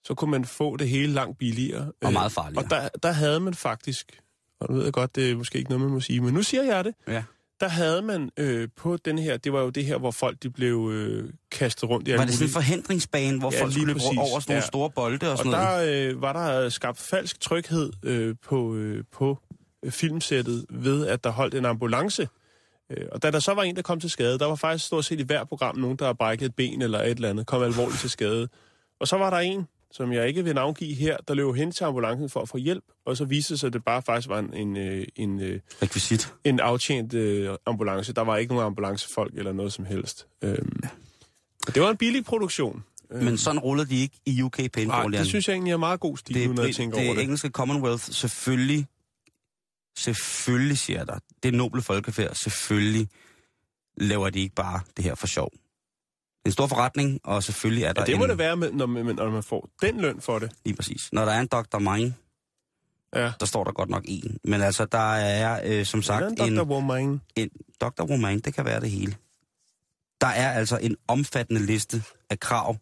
[0.03, 1.81] så kunne man få det hele langt billigere.
[2.01, 2.63] Og Øh, meget farligere.
[2.63, 4.19] Og der, der havde man faktisk,
[4.59, 6.43] og nu ved jeg godt, det er måske ikke noget, man må sige, men nu
[6.43, 6.93] siger jeg det.
[7.07, 7.23] Ja.
[7.59, 10.49] Der havde man øh, på den her, det var jo det her, hvor folk de
[10.49, 13.99] blev øh, kastet rundt i var det sådan en forhindringsbane, hvor Ja, folk skulle løbe
[14.05, 14.67] over sådan nogle Ja.
[14.67, 15.87] store bolde og Og sådan noget?
[15.87, 19.39] der øh, var der skabt falsk tryghed øh, på, øh, på
[19.85, 22.27] øh, filmsættet ved, at der holdt en ambulance.
[22.91, 25.05] Øh, og da der så var en, der kom til skade, der var faktisk stort
[25.05, 27.63] set i hver program nogen, der har brækket et ben eller et eller andet, kom
[27.63, 28.47] alvorligt til skade.
[28.99, 31.83] Og så var der en, som jeg ikke vil navngive her, der løb hen til
[31.83, 34.39] ambulancen for at få hjælp, og så viste det sig, at det bare faktisk var
[34.39, 36.33] en, en, øh, en, øh, Rekvisit.
[36.43, 38.13] en aftjent øh, ambulance.
[38.13, 40.27] Der var ikke nogen ambulancefolk eller noget som helst.
[40.41, 40.79] Øhm,
[41.73, 42.83] det var en billig produktion.
[43.11, 45.19] Men sådan ruller de ikke i UK Nej, paintball, Jan.
[45.19, 47.05] det synes jeg egentlig er meget god stil, det, nu når jeg det, tænker det,
[47.07, 47.23] over det.
[47.23, 48.85] engelske Commonwealth, selvfølgelig,
[49.97, 53.07] selvfølgelig siger dig, det noble folkefærd, selvfølgelig
[53.97, 55.51] laver de ikke bare det her for sjov.
[56.45, 58.85] En stor forretning, og selvfølgelig er der Ja, det må en, det være, med, når,
[58.85, 60.51] man, når man får den løn for det.
[60.65, 61.09] lige præcis.
[61.13, 61.79] Når der er en Dr.
[61.79, 62.13] Mine,
[63.15, 63.31] Ja.
[63.39, 64.37] der står der godt nok en.
[64.43, 66.63] Men altså, der er øh, som sagt en en, Dr.
[66.63, 67.21] Woman.
[67.35, 67.49] en
[67.81, 68.01] Dr.
[68.03, 69.15] Romain, det kan være det hele.
[70.21, 72.77] Der er altså en omfattende liste af krav,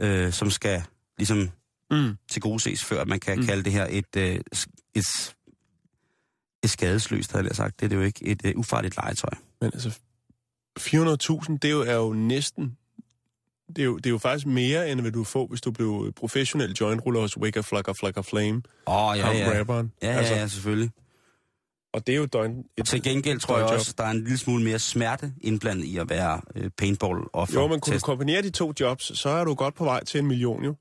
[0.00, 0.82] øh, som skal
[1.18, 1.50] ligesom
[1.90, 2.16] Mm.
[2.32, 3.46] til gode ses, før man kan Mm.
[3.46, 4.40] kalde det her et, øh,
[4.94, 5.34] et,
[6.62, 7.80] et skadesløst, havde jeg sagt.
[7.80, 9.30] Det er det jo ikke et øh, ufarligt legetøj.
[9.60, 9.98] Men altså,
[10.78, 12.76] 400.000, det er jo, er jo næsten...
[13.68, 16.12] Det er, jo, det er jo faktisk mere, end hvad du får, hvis du blev
[16.16, 18.62] professionel jointruller hos Wicca Flugger Flugger Flame.
[18.86, 19.58] Åh, oh, ja, ja.
[19.58, 19.92] rapperen.
[20.02, 20.90] Ja, ja, ja, selvfølgelig.
[21.92, 22.64] Og det er jo døgn...
[22.76, 25.96] Et, Til gengæld tror jeg også, der er en lille smule mere smerte indblandet i
[25.96, 27.60] at være øh, paintball-offer.
[27.60, 30.20] Jo, men kunne du kombinere de to jobs, så er du godt på vej til
[30.20, 30.74] en million, jo.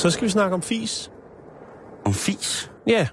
[0.00, 1.10] Så skal vi snakke om FIS.
[2.04, 2.70] Om fis?
[2.86, 3.08] Ja,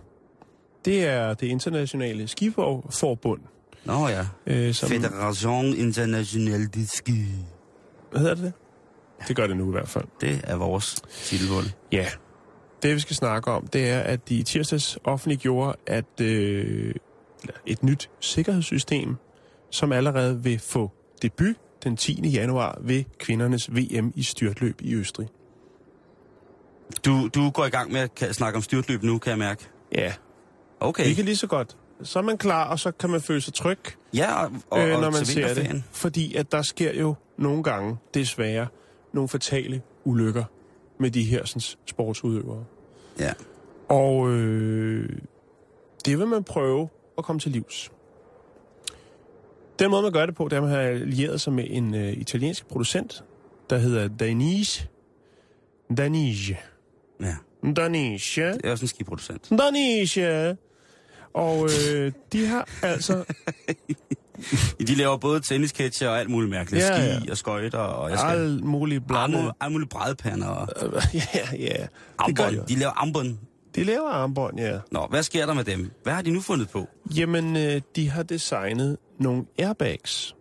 [0.86, 3.42] det er det internationale skiforbund.
[3.86, 4.26] Nå ja.
[4.48, 7.26] Øh, som, Federation Internationale de Ski.
[8.12, 8.54] hvad hedder det
[9.28, 9.36] det?
[9.36, 10.06] Gør det nu i hvert fald.
[10.22, 11.66] Det er vores titelvold.
[11.92, 12.06] Ja.
[12.84, 16.94] Det vi skal snakke om, det er, at de i tirsdags offentliggjorde, at øh,
[17.66, 19.16] et nyt sikkerhedssystem,
[19.72, 22.30] som allerede vil få debut den 10.
[22.30, 25.28] januar ved kvindernes VM i styrtløb i Østrig.
[27.06, 29.68] Du, du går i gang med at snakke om styrtløb nu, kan jeg mærke.
[29.92, 30.14] Ja,
[30.80, 31.08] Okay.
[31.08, 31.78] vi kan lige så godt.
[32.04, 33.78] Så er man klar, og så kan man føle sig tryg,
[34.14, 35.84] Ja, og, og, øh, når man ser det.
[35.92, 38.68] Fordi at der sker jo nogle gange, desværre,
[39.14, 40.44] nogle fatale ulykker
[41.00, 42.66] med de her sådan, sportsudøvere.
[43.20, 43.34] Ja.
[43.90, 45.10] Og øh,
[46.06, 47.92] det vil man prøve at komme til livs.
[49.80, 51.96] Den måde, man gør det på, det er, at man har allieret sig med en
[51.96, 53.24] øh, italiensk producent,
[53.70, 54.90] der hedder Danige.
[55.98, 56.60] Danige.
[57.22, 57.36] Ja.
[57.76, 58.20] Danige.
[58.54, 59.50] Det er også en skiproducent.
[59.50, 60.58] Danige.
[61.34, 63.24] Og øh, de har altså...
[64.88, 66.84] De laver både tennisketcher og alt muligt mærkeligt.
[66.84, 67.32] Ja, Ski ja.
[67.32, 68.32] og skøjter, og jeg skal...
[68.32, 69.40] alt muligt Alt blandet.
[69.40, 70.68] muligt, alt muligt brædpander og
[71.14, 71.86] ja, ja.
[72.28, 72.56] Det gør armbånd.
[72.68, 72.74] de.
[72.74, 73.38] De laver armbånd.
[73.76, 74.80] De laver armbånd, ja.
[74.92, 75.92] Nå, hvad sker der med dem?
[76.04, 76.88] Hvad har de nu fundet på?
[77.18, 80.36] Jamen, øh, de har designet nogle airbags,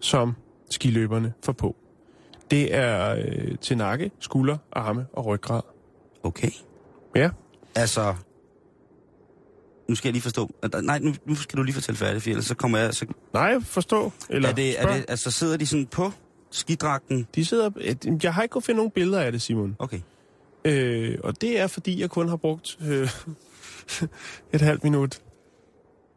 [0.00, 0.34] som
[0.70, 1.76] skiløberne får på.
[2.50, 5.62] Det er øh, til nakke, skulder, arme og ryggrad.
[6.22, 6.50] Okay.
[7.16, 7.30] Ja.
[7.74, 8.14] Altså...
[9.88, 10.50] Nu skal jeg lige forstå.
[10.82, 12.94] Nej, nu, nu skal du lige fortælle færdigt, for ellers så kommer jeg...
[12.94, 14.12] Så, Nej, forstå.
[14.30, 14.96] Eller er det, er spørg.
[14.96, 16.10] det, altså, sidder de sådan på
[16.50, 17.26] skidragten?
[17.34, 17.70] De sidder...
[17.76, 19.76] øh, Jeg har ikke kunnet finde nogle billeder af det, Simon.
[19.78, 20.00] Okay.
[20.64, 23.08] Øh, og det er, fordi jeg kun har brugt øh,
[24.54, 25.22] et halvt minut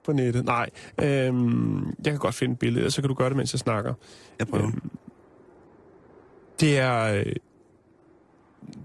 [0.05, 0.45] på nettet.
[0.45, 0.69] Nej,
[1.01, 1.33] øh, jeg
[2.05, 3.93] kan godt finde et billede, og så kan du gøre det, mens jeg snakker.
[4.39, 4.65] Jeg prøver.
[4.65, 4.81] Øhm,
[6.61, 7.23] Det er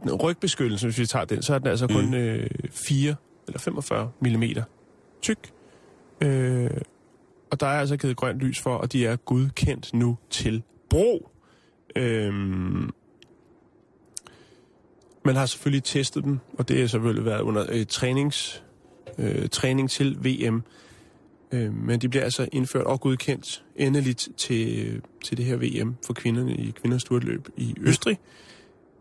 [0.07, 2.15] øh, rygbeskyttelsen, hvis vi tager den, så er den altså kun Mm.
[2.15, 3.15] øh, 4
[3.47, 4.43] eller 45 mm
[5.23, 5.39] tyk.
[6.21, 6.71] Øh,
[7.51, 11.31] og der er altså givet grønt lys for, og de er godkendt nu til brug.
[11.97, 12.91] Øhm,
[15.25, 18.65] man har selvfølgelig testet dem, og det har selvfølgelig været under øh, trænings,
[19.19, 20.63] øh, træning til VM.
[21.53, 26.13] Øh, men de bliver altså indført og godkendt endeligt til, til det her VM for
[26.13, 28.19] kvinderne i kvinders styrtløb i Østrig.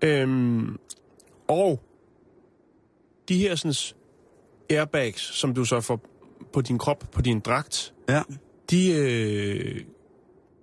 [0.01, 0.77] Øhm,
[1.47, 1.83] og
[3.29, 3.73] de her sådan,
[4.69, 6.01] airbags, som du så får
[6.53, 8.21] på din krop, på din dragt, Ja.
[8.71, 9.81] de øh,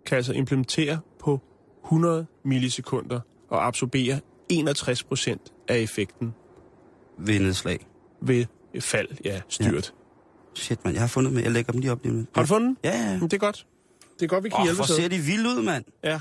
[0.07, 1.41] kan altså implementere på
[1.85, 6.35] 100 millisekunder og absorbere 61 procent af effekten
[7.19, 7.87] Ved nedslag.
[8.21, 8.47] ved
[8.81, 9.95] fald, ja, styrt.
[10.55, 10.95] Shit, mand.
[10.95, 11.43] Jeg har fundet dem.
[11.43, 12.27] Jeg lægger dem lige op lige nu.
[12.35, 12.77] Har du fundet?
[12.85, 13.13] Ja, ja.
[13.13, 13.67] Men det er godt.
[14.15, 15.85] Det er godt, vi kan Åh, hjælpe hvor ser de vildt ud, mand.
[16.05, 16.21] Ja.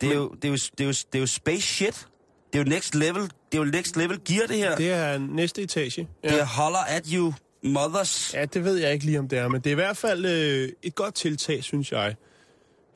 [0.00, 2.06] Det er, jo, det, er jo, det, er jo, det er jo space shit.
[2.52, 4.76] Det er jo next level, det er jo next level gear, det her.
[4.76, 6.08] Det, er næste etage.
[6.24, 6.28] Ja.
[6.28, 7.32] det er holler at you
[7.64, 8.34] mothers.
[8.34, 10.24] ja, det ved jeg ikke lige, om det er, men det er i hvert fald
[10.24, 12.14] øh, et godt tiltag, synes jeg,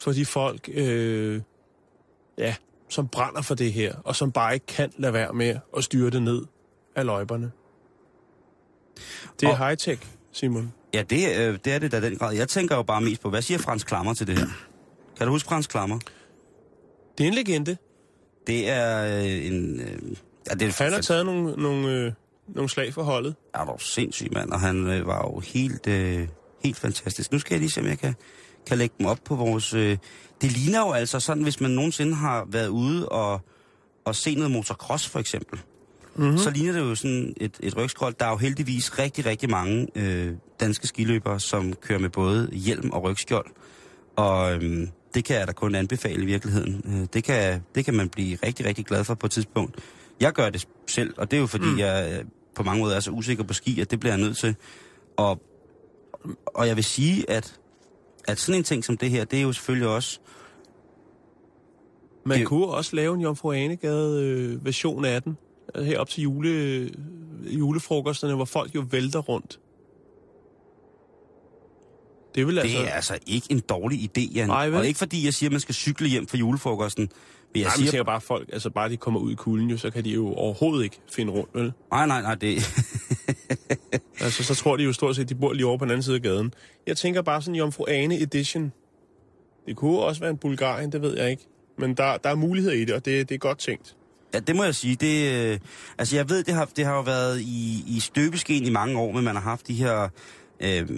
[0.02, 1.40] for de folk, øh,
[2.38, 2.54] ja,
[2.88, 6.10] som brænder for det her, og som bare ikke kan lade være med at styre
[6.10, 6.42] det ned
[6.96, 7.50] af løjberne.
[9.40, 10.72] Det er Og- high-tech, Simon.
[10.94, 12.34] Ja, det, øh, det er det da den grad.
[12.34, 14.46] Jeg tænker jo bare mest på, hvad siger Frans Klammer til det her?
[15.16, 15.98] Kan du huske Frans Klammer?
[17.18, 17.76] Det er en legende.
[18.46, 19.80] Det er øh, en...
[19.80, 19.88] Øh,
[20.50, 22.12] ja, det er Han har taget nogle, nogle, øh,
[22.48, 23.34] nogle slag for holdet.
[23.54, 26.28] er du sindssyg, mand, og han øh, var jo helt, øh,
[26.64, 27.32] helt fantastisk.
[27.32, 28.14] Nu skal jeg lige se, om jeg kan,
[28.66, 29.74] kan lægge dem op på vores...
[29.74, 29.98] Øh,
[30.40, 33.40] det ligner jo altså sådan, hvis man nogensinde har været ude og,
[34.04, 35.60] og se noget motocross, for eksempel.
[36.18, 36.38] Mm-hmm.
[36.38, 38.14] Så ligner det jo sådan et, et rygskrold.
[38.20, 42.90] Der er jo heldigvis rigtig, rigtig mange øh, danske skiløbere, som kører med både hjelm
[42.90, 43.46] og rygskjold.
[44.16, 46.82] Og øhm, det kan jeg da kun anbefale i virkeligheden.
[46.86, 49.76] Øh, det, kan, det kan man blive rigtig, rigtig glad for på et tidspunkt.
[50.20, 51.78] Jeg gør det selv, og det er jo fordi, mm.
[51.78, 52.24] jeg øh,
[52.54, 54.56] på mange måder er så usikker på ski, at det bliver jeg nødt til.
[55.16, 55.40] Og,
[56.46, 57.60] og jeg vil sige, at,
[58.28, 60.18] at sådan en ting som det her, det er jo selvfølgelig også...
[62.26, 65.36] Man Det- kunne også lave en Jomfru Anegade øh, version af den.
[65.74, 66.90] Altså Herop til jule,
[67.46, 69.60] julefrokosterne, hvor folk jo vælter rundt.
[72.34, 72.78] Det vil altså...
[72.78, 74.48] Det er altså ikke en dårlig idé, Jan.
[74.48, 74.78] Nej, vel?
[74.78, 77.08] og ikke fordi jeg siger, at man skal cykle hjem fra julefrokosten.
[77.54, 79.76] Men jeg Nej, siger, siger bare folk, altså bare de kommer ud i kulden, jo,
[79.76, 81.72] så kan de jo overhovedet ikke finde rundt, vel?
[81.90, 82.56] nej, nej, nej, det,
[84.20, 86.16] Altså, så tror de jo stort set, de bor lige over på den anden side
[86.16, 86.54] af gaden.
[86.86, 88.72] Jeg tænker bare sådan Jomfru Ane edition.
[89.66, 91.42] Det kunne også være en Bulgarien, det ved jeg ikke.
[91.78, 93.96] Men der, der er muligheder i det, og det, det er godt tænkt.
[94.34, 94.96] Ja, det må jeg sige.
[94.96, 95.58] Det, øh,
[95.98, 99.12] altså, jeg ved, det har, det har jo været i, i støbeskeen i mange år,
[99.12, 100.08] men man har haft de her
[100.60, 100.88] øh,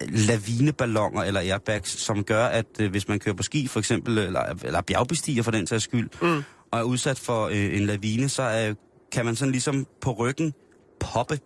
[0.00, 4.42] lavineballoner eller airbags, som gør, at øh, hvis man kører på ski for eksempel, eller,
[4.64, 6.42] eller bjergbestiger for den sags skyld, mm.
[6.70, 8.74] og er udsat for øh, en lavine, så øh,
[9.12, 10.54] kan man sådan ligesom på ryggen
[11.00, 11.38] poppe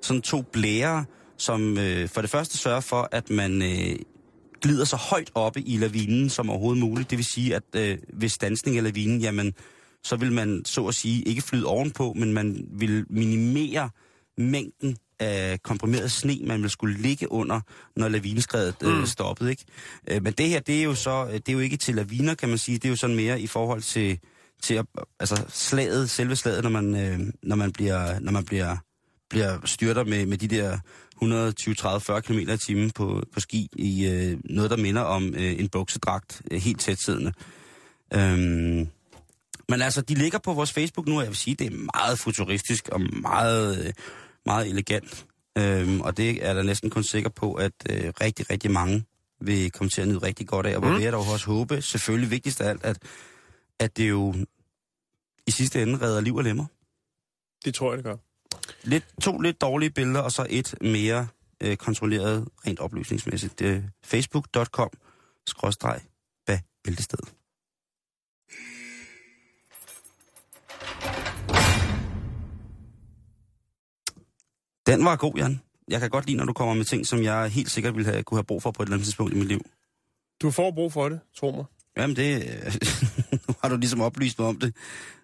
[0.00, 1.04] sådan to blære,
[1.36, 3.96] som øh, for det første sørger for, at man øh,
[4.62, 7.10] glider så højt oppe i lavinen som overhovedet muligt.
[7.10, 9.54] Det vil sige, at øh, ved stansning af lavinen, jamen,
[10.04, 13.90] så vil man så at sige ikke flyde ovenpå, men man vil minimere
[14.38, 17.60] mængden af komprimeret sne, man vil skulle ligge under,
[17.96, 19.06] når lavineskredet øh, Mm.
[19.06, 19.50] stoppede.
[19.50, 19.64] Ikke?
[20.08, 22.48] Øh, men det her, det er jo så, det er jo ikke til laviner, kan
[22.48, 22.78] man sige.
[22.78, 24.18] Det er jo sådan mere i forhold til,
[24.62, 24.86] til at,
[25.20, 28.76] altså slaget, selve slaget, når man, øh, når man bliver, når man bliver,
[29.30, 30.78] bliver styrter med, med de der
[31.16, 35.34] 120, 30, 40 km i timen på, på ski i øh, noget, der minder om
[35.34, 37.32] øh, en buksedragt, øh, helt tætsiddende.
[38.14, 38.88] Øhm,
[39.68, 42.18] men altså, de ligger på vores Facebook nu, og jeg vil sige, det er meget
[42.18, 43.92] futuristisk og meget, øh,
[44.46, 45.26] meget elegant.
[45.58, 49.04] Øhm, og det er der næsten kun sikker på, at øh, rigtig, rigtig mange
[49.40, 50.74] vil komme til at nyde rigtig godt af.
[50.74, 50.94] Og hvor Mm.
[50.96, 52.98] vil jeg dog også håbe, selvfølgelig vigtigst af alt, at,
[53.80, 54.34] at det jo
[55.46, 56.64] i sidste ende redder liv og lemmer.
[57.64, 58.16] Det tror jeg, det gør.
[58.82, 61.26] Lidt, to lidt dårlige billeder, og så et mere
[61.60, 63.60] øh, kontrolleret, rent oplysningsmæssigt.
[63.60, 64.90] Øh, Facebook.com
[65.46, 66.00] skråstreg
[66.46, 66.60] bag
[74.86, 75.60] Den var god, Jan.
[75.88, 78.22] Jeg kan godt lide, når du kommer med ting, som jeg helt sikkert ville have,
[78.22, 79.60] kunne have brug for på et eller andet tidspunkt i mit liv.
[80.42, 81.64] Du får brug for det, tro mig.
[81.96, 82.44] Jamen det,
[83.48, 84.74] nu har du ligesom oplyst mig om det,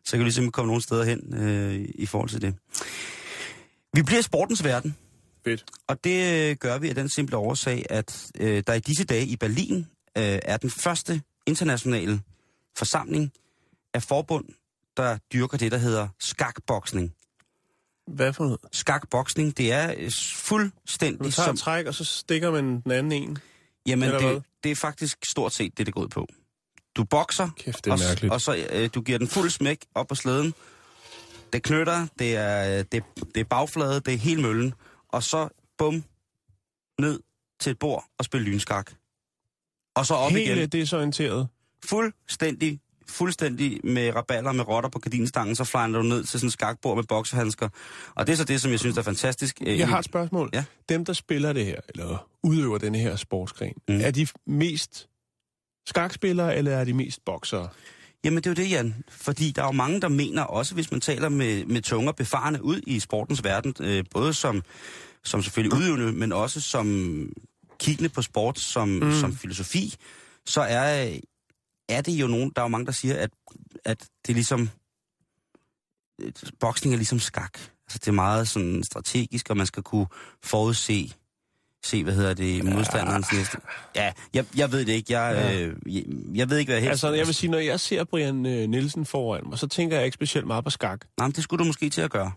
[0.04, 2.54] så kan du ligesom komme nogle steder hen øh, i forhold til det.
[3.94, 4.96] Vi bliver sportens verden,
[5.44, 5.64] Fedt.
[5.88, 9.26] og det øh, gør vi af den simple årsag, at øh, der i disse dage
[9.26, 9.76] i Berlin
[10.18, 12.20] øh, er den første internationale
[12.76, 13.32] forsamling
[13.94, 14.44] af forbund,
[14.96, 17.14] der dyrker det, der hedder skakboksning.
[18.14, 18.60] Hvad for noget?
[18.72, 21.56] Skakboksning, det er øh, fuldstændig tager som...
[21.56, 23.38] træk, og så stikker man den anden en.
[23.86, 26.26] Jamen, det, det er faktisk stort set det, det går ud på.
[26.96, 28.32] Du bokser, Kæft, det er og, mærkeligt.
[28.32, 30.54] og så øh, du giver den fuld smæk op på slæden.
[31.52, 33.02] Det knytter, det er, øh, det,
[33.34, 34.74] det er bagflade, det er hele møllen.
[35.08, 36.04] Og så bum,
[37.00, 37.20] ned
[37.60, 38.92] til et bord og spille lynskak.
[39.94, 40.68] Og så op Helt igen.
[40.68, 41.48] desorienteret.
[41.84, 46.52] Fuldstændig, fuldstændig med raballer med rotter på gardinstangen, så flyner du ned til sådan et
[46.52, 47.68] skakbord med boksehandsker.
[48.14, 49.58] Og det er så det, som jeg synes er fantastisk.
[49.66, 50.50] øh, Jeg har et spørgsmål.
[50.52, 50.64] Ja.
[50.88, 53.94] Dem, der spiller det her, eller udøver den her sportsgren, Mm.
[53.94, 54.00] mm.
[54.04, 55.08] er de mest
[55.86, 57.68] skakspillere, eller er de mest boksere?
[58.24, 58.94] Jamen det er jo det, Jan.
[59.08, 62.64] Fordi der er jo mange, der mener, også hvis man taler med, med tunger befarne
[62.64, 64.62] ud i sportens verden, øh, både som,
[65.24, 66.86] som selvfølgelig udøvende, men også som
[67.78, 69.12] kiggende på sport, som, mm.
[69.12, 69.94] som filosofi,
[70.46, 71.16] så er,
[71.90, 73.30] er det jo nogen, der er jo mange, der siger, at,
[73.84, 74.70] at det er ligesom,
[76.20, 77.58] øh, boksning er ligesom skak.
[77.58, 80.06] Altså det er meget sådan strategisk, og man skal kunne
[80.44, 81.14] forudse,
[81.84, 83.58] se, hvad hedder det, modstanderens næste.
[83.96, 85.18] Ja, jeg, jeg ved det ikke.
[85.18, 85.60] Jeg, Ja.
[85.66, 86.90] øh, jeg, jeg ved ikke, hvad jeg.
[86.90, 90.04] Altså, jeg vil sige, når jeg ser Brian øh, Nielsen foran mig, så tænker jeg
[90.04, 91.06] ikke specielt meget på skak.
[91.18, 92.32] Nej, men det skulle du måske til at gøre.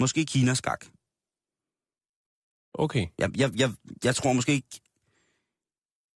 [0.00, 0.84] Måske Kina skak.
[2.74, 3.06] Okay.
[3.18, 3.70] Jeg, jeg, jeg,
[4.04, 4.80] jeg tror måske ikke...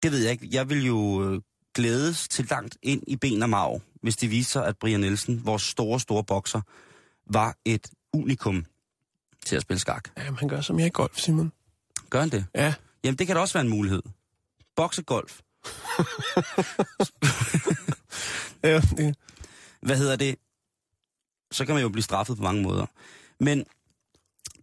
[0.03, 0.47] Det ved jeg ikke.
[0.51, 1.41] Jeg vil jo øh,
[1.75, 5.45] glædes til langt ind i ben og marv, hvis det viser sig, at Brian Nielsen,
[5.45, 6.61] vores store, store bokser,
[7.25, 8.65] var et unikum
[9.45, 10.09] til at spille skak.
[10.17, 11.51] Jamen, han gør som jeg i golf, Simon.
[12.09, 12.45] Gør han det?
[12.55, 12.73] Ja.
[13.03, 14.01] Jamen, det kan da også være en mulighed.
[14.75, 15.39] Boksegolf.
[18.63, 19.15] ja det,
[19.81, 20.35] hvad hedder det,
[21.51, 22.85] så kan man jo blive straffet på mange måder.
[23.39, 23.65] Men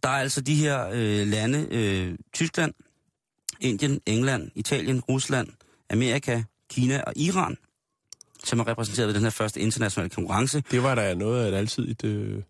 [0.03, 2.73] der er altså de her øh, lande, øh, Tyskland,
[3.59, 5.47] Indien, England, Italien, Rusland,
[5.89, 7.57] Amerika, Kina og Iran,
[8.43, 10.63] som er repræsenteret ved den her første internationale konkurrence.
[10.71, 12.41] det var da noget af et altid øh,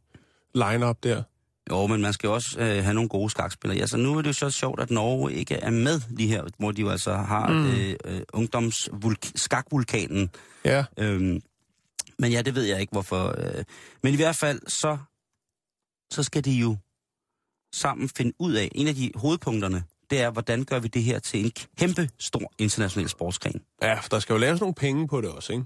[0.56, 1.24] line-up der.
[1.72, 3.82] Jo, men man skal også øh, have nogle gode skakspillere.
[3.82, 6.72] Altså, nu er det jo så sjovt, at Norge ikke er med lige her, hvor
[6.72, 7.66] de jo altså har mm.
[7.66, 10.30] øh, øh, ungdomsskakvulkanen.
[10.66, 10.86] Ja.
[11.00, 11.42] Øhm,
[12.20, 13.36] men ja, det ved jeg ikke, hvorfor.
[13.38, 13.64] Øh.
[14.04, 14.98] Men i hvert fald, så,
[16.12, 16.78] så skal de jo
[17.74, 21.20] sammen finde ud af, en af de hovedpunkterne, det er, hvordan gør vi det her
[21.20, 23.62] til en kæmpe stor international sportsgren.
[23.82, 25.66] Ja, for der skal jo laves nogle penge på det også, ikke?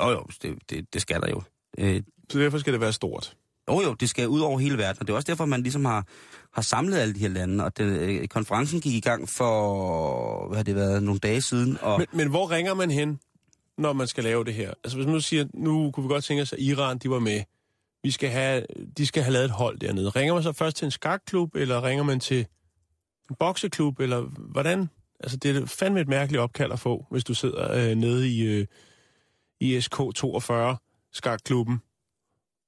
[0.00, 1.42] Jo jo, det, det, det skal der jo.
[1.78, 3.36] Øh, Så derfor skal det være stort.
[3.70, 5.84] Jo jo, det skal ud over hele verden, og det er også derfor, man ligesom
[5.84, 6.06] har,
[6.54, 10.56] har samlet alle de her lande, og det, øh, konferencen gik i gang for, hvad
[10.56, 13.20] har det været, nogle dage siden, og Men, men hvor ringer man hen,
[13.78, 14.70] når man skal lave det her?
[14.84, 17.18] Altså hvis man nu siger, nu kunne vi godt tænke os, at Iran, de var
[17.18, 17.42] med.
[18.02, 20.08] Vi skal have, de skal have lavet et hold dernede.
[20.08, 22.46] Ringer man så først til en skakklub, eller ringer man til
[23.32, 24.90] en bokseklub, eller hvordan?
[25.20, 28.42] Altså det er fandme et mærkeligt opkald at få, hvis du sidder øh, nede i,
[28.42, 28.66] øh,
[29.60, 30.52] i SK42,
[31.12, 31.82] skakklubben,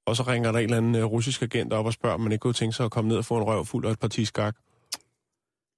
[0.05, 2.31] og så ringer der en eller anden øh, russisk agent op og spørger, om man
[2.31, 4.25] ikke kunne tænke sig at komme ned og få en røv fuld og et parti
[4.25, 4.55] skak.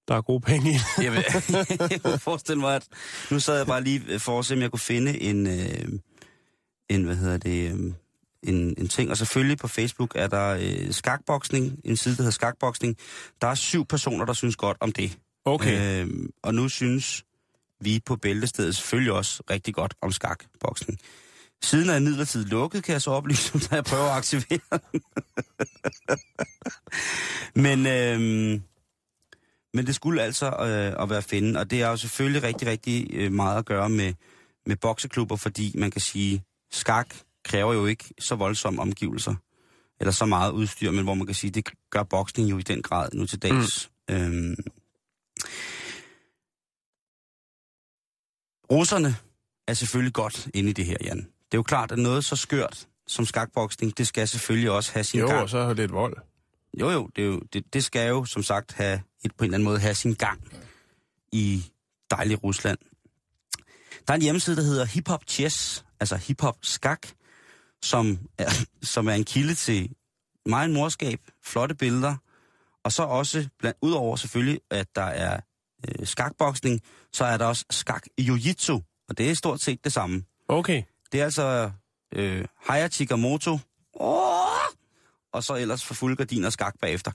[0.08, 1.04] der er gode penge i det.
[1.04, 1.24] Jeg, vil,
[1.92, 2.88] jeg kunne forestille mig, at
[3.32, 6.00] nu sad jeg bare lige for at se, om jeg kunne finde en, øh,
[6.90, 7.94] en hvad hedder det, øh,
[8.48, 9.10] en, en ting.
[9.10, 12.98] Og selvfølgelig på Facebook er der øh, skakboksning, en side, der hedder skakboksning.
[13.42, 15.18] Der er syv personer, der synes godt om det.
[15.46, 16.04] Okay.
[16.04, 17.24] Øh, og nu synes
[17.82, 21.00] vi på Bæltestedet selvfølgelig også rigtig godt om skakboksning.
[21.64, 25.02] Siden er imidlertid lukket, kan jeg så oplyse, da jeg prøver at aktivere den.
[27.66, 28.20] men, øh,
[29.74, 33.08] men det skulle altså øh, at være finde, og det er jo selvfølgelig rigtig, rigtig
[33.14, 34.14] øh, meget at gøre med,
[34.66, 37.16] med bokseklubber, fordi man kan sige, skak
[37.48, 39.36] kræver jo ikke så voldsomme omgivelser,
[40.00, 42.82] eller så meget udstyr, men hvor man kan sige, det gør boksning jo i den
[42.82, 43.92] grad nu til dags.
[44.10, 44.16] Mm.
[44.16, 44.56] Øhm,
[48.72, 49.16] russerne
[49.68, 51.18] er selvfølgelig godt inde i det her, Jan.
[51.18, 55.04] Det er jo klart, at noget så skørt som skakboksning, det skal selvfølgelig også have
[55.04, 55.42] sin Jo, gang.
[55.42, 56.18] og så er det et vold.
[56.80, 59.46] Jo, jo, det, er jo det, det skal jo som sagt have et, på en
[59.46, 60.44] eller anden måde have sin gang
[61.32, 61.64] i
[62.12, 62.78] dejlig Rusland.
[64.08, 67.08] Der er en hjemmeside, der hedder Hip Hop Chess, altså Hip Hop Skak,
[67.84, 68.50] som er,
[68.94, 69.90] som er en kilde til
[70.46, 72.16] meget morskab, flotte billeder,
[72.84, 75.40] og så også, blandt, udover selvfølgelig, at der er
[75.88, 76.82] øh, skakboksning,
[77.14, 80.24] så er der også skak jiu-jitsu, og det er stort set det samme.
[80.48, 80.84] Okay.
[81.12, 81.72] Det er altså
[82.16, 83.60] øh, Hayachi Gamoto,
[83.94, 84.38] oh!
[85.32, 87.12] og så ellers for fulde gardiner skak bagefter.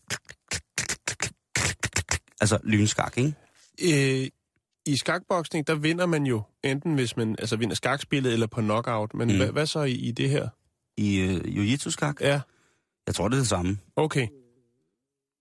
[2.40, 3.34] Altså lynskak, ikke?
[3.82, 4.28] Øh,
[4.86, 9.14] I skakboksning, der vinder man jo enten hvis man altså vinder skakspillet eller på knockout.
[9.14, 9.36] Men Mm.
[9.36, 10.48] hvad, hvad så i, i det her?
[10.96, 12.20] I øh, jiu-jitsu-skak.
[12.20, 12.40] Ja,
[13.06, 13.78] Jeg tror, det er det samme.
[13.96, 14.28] okay.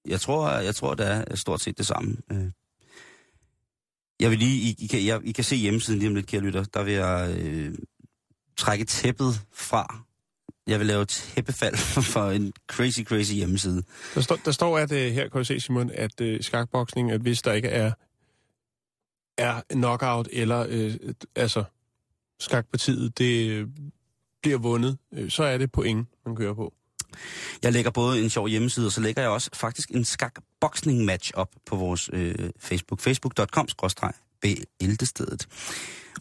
[0.07, 2.17] Jeg tror, jeg tror det er stort set det samme.
[2.31, 2.45] Øh.
[4.19, 6.41] Jeg vil lige, I, I, kan, jeg, I kan se hjemmesiden lige om lidt, kære
[6.41, 6.63] lytter.
[6.63, 7.75] Der vil jeg øh,
[8.57, 10.03] trække tæppet fra.
[10.67, 11.75] Jeg vil lave tæppefald
[12.13, 13.83] for en crazy, crazy hjemmeside.
[14.15, 17.21] Der, står, der står, at øh, her kan du se, Simon, at øh, skakboksning, at
[17.21, 17.91] hvis der ikke er,
[19.41, 20.93] er knockout eller øh,
[21.35, 21.63] altså
[22.39, 23.67] skakpartiet, det øh,
[24.41, 26.73] bliver vundet, øh, så er det point, man kører på.
[27.63, 31.31] Jeg lægger både en sjov hjemmeside, og så lægger jeg også faktisk en skakboksning match
[31.35, 32.99] op på vores øh, Facebook.
[32.99, 33.67] facebook.com
[34.41, 35.47] bæltestedet.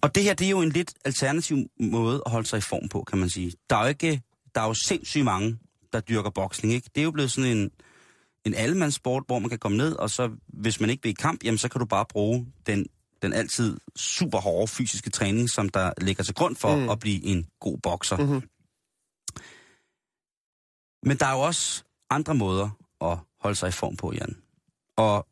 [0.02, 2.88] Og det her, det er jo en lidt alternativ måde at holde sig i form
[2.88, 3.52] på, kan man sige.
[3.70, 4.22] Der er jo, ikke,
[4.54, 5.58] der er jo sindssygt mange,
[5.92, 6.90] der dyrker boksning, ikke?
[6.94, 7.70] Det er jo blevet sådan en,
[8.44, 11.44] en allemandssport, hvor man kan komme ned, og så, hvis man ikke vil i kamp,
[11.44, 12.86] jamen så kan du bare bruge den,
[13.22, 16.88] den altid super hårde fysiske træning, som der ligger til grund for mm.
[16.88, 18.16] at blive en god bokser.
[18.16, 18.42] Mhm.
[21.02, 24.36] Men der er jo også andre måder at holde sig i form på, Jan.
[24.96, 25.26] Og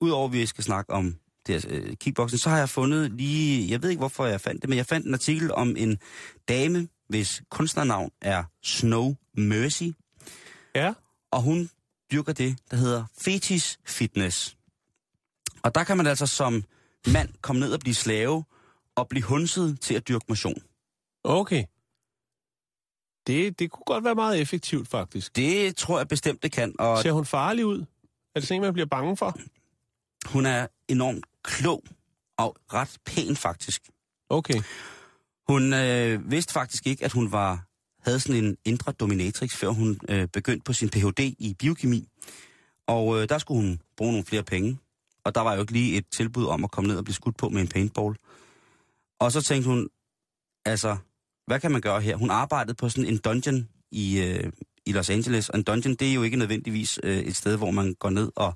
[0.00, 3.70] udover at vi skal snakke om det her, øh, kickboxing, så har jeg fundet lige,
[3.70, 5.98] jeg ved ikke hvorfor jeg fandt det, men jeg fandt en artikel om en
[6.48, 9.90] dame, hvis kunstnernavn er Snow Mercy,
[10.74, 10.92] Ja,
[11.30, 11.70] og hun
[12.12, 14.56] dyrker det, der hedder fetish fitness.
[15.62, 16.64] Og der kan man altså som
[17.06, 18.44] mand komme ned og blive slave,
[18.96, 20.62] og blive hunset til at dyrke motion.
[21.24, 21.64] okay.
[23.26, 25.36] Det, det kunne godt være meget effektivt, faktisk.
[25.36, 26.74] Det tror jeg bestemt, det kan.
[26.78, 27.80] Og Ser hun farlig ud?
[28.34, 29.38] Er det sådan man bliver bange for?
[30.26, 31.82] hun er enormt klog
[32.38, 33.82] og ret pæn faktisk.
[34.28, 34.62] Okay.
[35.48, 37.64] Hun øh, vidste faktisk ikke, at hun var
[38.04, 41.20] havde sådan en indre dominatrix, før hun øh, begyndte på sin Ph.D.
[41.38, 42.08] i biokemi.
[42.86, 44.78] Og øh, der skulle hun bruge nogle flere penge.
[45.28, 47.36] Og der var jo ikke lige et tilbud om at komme ned og blive skudt
[47.36, 48.16] på med en paintball.
[49.20, 49.88] Og så tænkte hun,
[50.64, 50.96] altså,
[51.46, 52.16] hvad kan man gøre her?
[52.16, 54.52] Hun arbejdede på sådan en dungeon i, øh,
[54.86, 55.48] i Los Angeles.
[55.48, 58.30] Og en dungeon, det er jo ikke nødvendigvis øh, et sted, hvor man går ned
[58.36, 58.54] og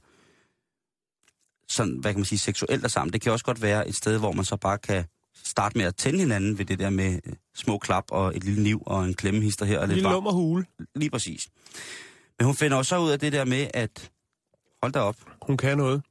[1.69, 3.13] sådan, hvad kan man sige, seksuelt er sammen.
[3.13, 5.05] Det kan også godt være et sted, hvor man så bare kan
[5.45, 8.63] starte med at tænde hinanden ved det der med øh, små klap og et lille
[8.63, 9.79] niv og en klemmehister her.
[9.79, 10.15] Og lidt Lille varm.
[10.15, 10.65] lummerhule.
[10.95, 11.49] Lige præcis.
[12.39, 14.11] Men hun finder også ud af det der med, at
[14.83, 16.03] hold da op, Hun kan noget.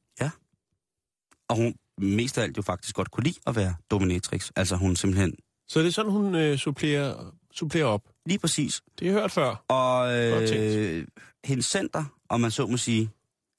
[1.52, 4.50] Og hun mest af alt jo faktisk godt kunne lide at være dominatrix.
[4.56, 5.34] Altså hun simpelthen
[5.68, 8.02] Så det er sådan, hun øh, supplerer, supplerer op.
[8.26, 8.82] lige præcis.
[8.98, 9.64] Det har jeg hørt før.
[9.68, 11.06] Og øh,
[11.44, 13.10] hendes center, om man så må sige,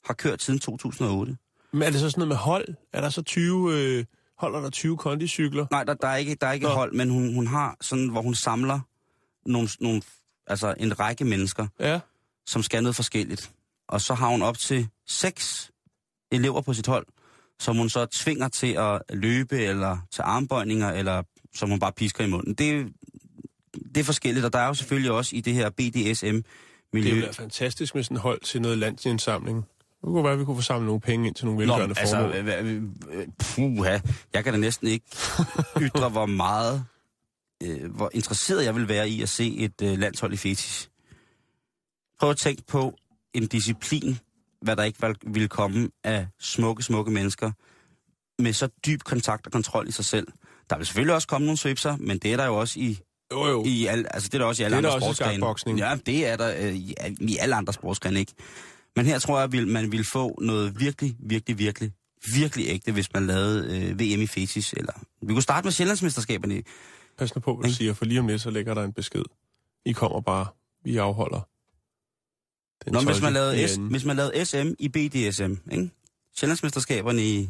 [0.05, 1.37] har kørt siden 2008.
[1.73, 2.67] Men er det så sådan noget med hold?
[2.93, 4.05] Er der så 20, øh,
[4.37, 5.65] holder der 20 kondicykler?
[5.71, 6.71] Nej, der, der er ikke, der er ikke Nå.
[6.73, 8.79] hold, men hun, hun har sådan, hvor hun samler
[9.45, 10.01] nogle, nogle,
[10.47, 11.99] altså en række mennesker, Ja.
[12.45, 13.51] som skal noget forskelligt.
[13.87, 15.71] Og så har hun op til seks
[16.31, 17.05] elever på sit hold,
[17.59, 21.23] som hun så tvinger til at løbe, eller til armbøjninger, eller
[21.55, 22.53] som hun bare pisker i munden.
[22.53, 22.85] Det, er-
[23.95, 27.09] det er forskelligt, og der er jo selvfølgelig også i det her Det BDSM-miljø...
[27.09, 29.57] ville være fantastisk med sådan hold til noget landsindsamling.
[29.57, 31.99] Det kunne være, at vi kunne få samlet nogle penge ind til nogle Nå, velgørende
[31.99, 33.11] altså, formål.
[33.13, 33.99] øh, puha,
[34.33, 35.05] jeg kan da næsten ikke
[35.85, 36.85] ytre, hvor meget,
[37.63, 40.87] øh, hvor interesseret jeg vil være i at se et øh, landshold i fetish.
[42.19, 42.95] Prøv at tænke på
[43.33, 44.17] en disciplin,
[44.63, 47.51] hvad der ikke ville komme af smukke, smukke mennesker
[48.41, 50.27] med så dyb kontakt og kontrol i sig selv.
[50.69, 52.99] Der vil selvfølgelig også komme nogle svipser, men det er der jo også i,
[53.31, 53.63] Jo, jo.
[53.65, 54.99] i, al, altså det er der også i alle Det andre
[55.39, 55.87] sportsgrene.
[55.87, 58.33] Ja, det er der øh, i, i alle andre sportsgrene, ikke?
[58.95, 61.91] Men her tror jeg, at man vil få noget virkelig, virkelig, virkelig,
[62.33, 64.73] virkelig ægte, hvis man lavede øh, VM i Fesis.
[64.73, 64.93] Eller...
[65.21, 66.63] Vi kunne starte med Sjællandsmesterskaberne.
[67.17, 67.77] Pas nu på, hvad du Ikke?
[67.77, 69.23] siger, for lige om lidt, så lægger der en besked.
[69.85, 70.45] I kommer bare.
[70.85, 71.47] Vi afholder.
[72.85, 73.21] Den Nå, hvis 12.
[73.23, 75.89] man, lavede S, hvis man lavede SM i BDSM, ikke?
[76.37, 77.49] Sjællandsmesterskaberne i...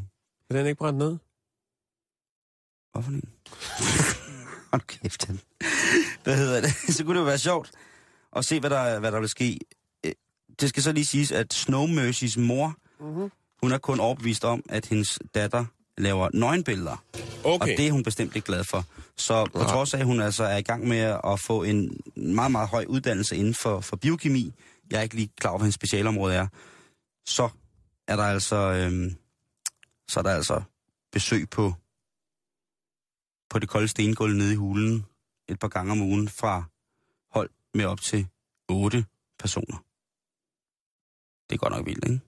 [0.49, 1.17] Er den ikke brændt ned?
[2.91, 3.23] Hvorfor en?
[4.71, 5.39] Hold kæft, han.
[6.23, 6.71] Hvad hedder det?
[6.95, 7.71] Så kunne det jo være sjovt
[8.35, 9.59] at se, hvad der, hvad der vil ske.
[10.05, 10.11] Øh,
[10.59, 13.31] Det skal så lige siges, at Snow Mercys mor, Mhm.
[13.61, 15.65] hun er kun overbevist om, at hendes datter
[15.97, 17.03] laver nøgenbilleder.
[17.43, 17.61] Okay.
[17.61, 18.85] Og det er hun bestemt ikke glad for.
[19.17, 22.51] Så på trods af, at hun altså er i gang med at få en meget,
[22.51, 24.53] meget høj uddannelse inden for, for biokemi,
[24.91, 26.47] jeg er ikke lige klar over, hvad hendes specialområde er,
[27.25, 27.49] så
[28.07, 29.15] er der altså, øhm,
[30.07, 30.61] så er der altså
[31.11, 31.73] besøg på,
[33.49, 35.05] på det kolde stengulv nede i hulen
[35.49, 36.63] et par gange om ugen fra
[37.31, 38.27] hold med op til
[38.69, 39.05] otte
[39.39, 39.77] personer.
[41.49, 42.19] Det er godt nok vildt, ikke?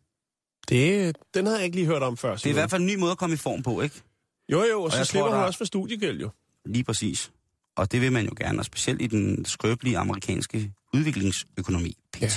[0.69, 2.35] Det, den havde jeg ikke lige hørt om før.
[2.35, 4.01] Det er i hvert fald en ny måde at komme i form på, ikke?
[4.49, 6.29] Jo, jo, og så jeg slipper tror, hun der- også for studiegæld, jo.
[6.65, 7.31] Lige præcis.
[7.75, 12.21] Og det vil man jo gerne, og specielt i den skrøbelige amerikanske udviklingsøkonomi, PT.
[12.21, 12.29] Ja.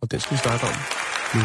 [0.00, 0.72] Og den skal vi snakke om
[1.34, 1.40] nu.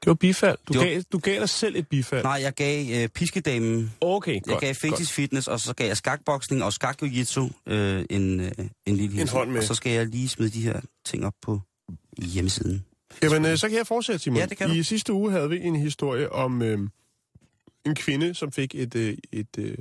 [0.00, 0.58] Det var bifald.
[0.68, 2.22] Du, Det var- gav, du gav dig selv et bifald.
[2.22, 4.60] Nej, jeg gav øh, piskedamen, Okay, jeg godt.
[4.60, 7.08] gav fetish fitness, og så gav jeg skakboksning og skak øh,
[8.10, 8.50] en, øh,
[8.86, 9.28] en lille hilsen.
[9.28, 9.58] hånd med.
[9.58, 11.60] Og så skal jeg lige smide de her ting op på
[12.18, 12.84] hjemmesiden.
[13.20, 13.32] Godt.
[13.32, 14.38] Jamen, øh, så kan jeg fortsætte, Simon.
[14.38, 14.74] Ja, det kan du.
[14.74, 16.78] I sidste uge havde vi en historie om øh,
[17.86, 19.78] en kvinde, som fik et, øh, et, øh,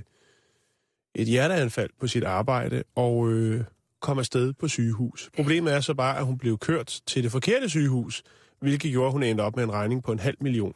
[1.16, 3.64] et hjerteanfald på sit arbejde, og øh,
[4.00, 5.30] kom afsted på sygehus.
[5.36, 8.24] Problemet er så bare, at hun blev kørt til det forkerte sygehus,
[8.60, 10.74] hvilket gjorde, at hun endte op med en regning på en halv million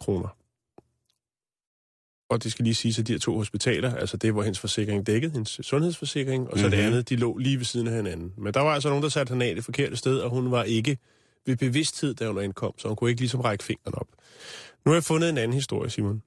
[0.00, 0.28] kroner.
[2.28, 5.06] Og det skal lige sige, at de her to hospitaler, altså det, hvor hendes forsikring
[5.06, 6.70] dækkede, hendes sundhedsforsikring, og så mm-hmm.
[6.70, 6.86] det Mhm.
[6.92, 8.32] andet, de lå lige ved siden af hinanden.
[8.36, 10.62] Men der var altså nogen, der satte hende af det forkerte sted, og hun var
[10.64, 10.98] ikke
[11.46, 14.08] ved bevidsthed, da hun indkom, så hun kunne ikke ligesom række fingeren op.
[14.86, 16.22] Nu har jeg fundet en anden historie, Simon.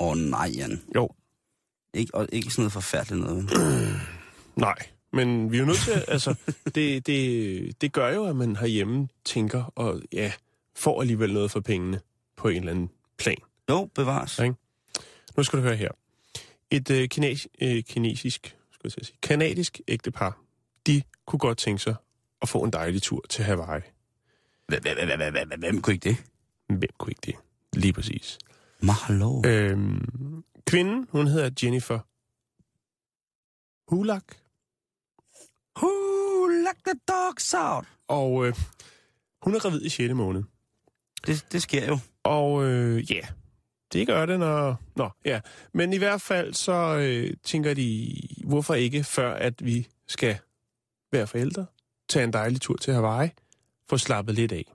[0.00, 0.82] Åh oh, nej, Jan.
[0.96, 1.10] Jo,
[1.94, 3.50] Ikke, og ikke sådan noget forfærdeligt noget.
[4.56, 4.76] nej.
[5.12, 6.34] Men vi er jo nødt til, altså,
[6.74, 10.32] det, det, det gør jo, at man herhjemme tænker, og ja,
[10.76, 12.00] får alligevel noget for pengene
[12.36, 13.36] på en eller anden plan.
[13.70, 14.38] Jo, bevares.
[14.38, 14.52] Ja.
[15.36, 15.90] Nu skal du høre her.
[16.70, 20.38] Et øh, kines, øh, kinesisk, skal jeg sige, kanadisk ægtepar,
[20.86, 21.94] de kunne godt tænke sig
[22.42, 23.82] at få en dejlig tur til Hawaii.
[25.58, 26.16] Hvem kunne ikke det?
[26.68, 27.49] Hvem kunne ikke det?
[27.72, 28.38] Lige præcis.
[28.80, 29.42] Mahalo.
[29.46, 31.98] Øhm, kvinden, hun hedder Jennifer
[33.90, 34.24] Hulak,
[36.64, 37.84] let the dogs out?
[38.08, 38.54] og øh,
[39.42, 40.14] hun er gravid i 6.
[40.14, 40.42] måned.
[41.26, 41.98] Det, det sker jo.
[42.22, 43.20] Og øh, ja,
[43.92, 44.76] det gør det, når...
[44.96, 45.40] Nå, ja.
[45.72, 50.38] Men i hvert fald så øh, tænker de, hvorfor ikke, før at vi skal
[51.12, 51.66] være forældre,
[52.08, 53.30] tage en dejlig tur til Hawaii,
[53.88, 54.72] få slappet lidt af.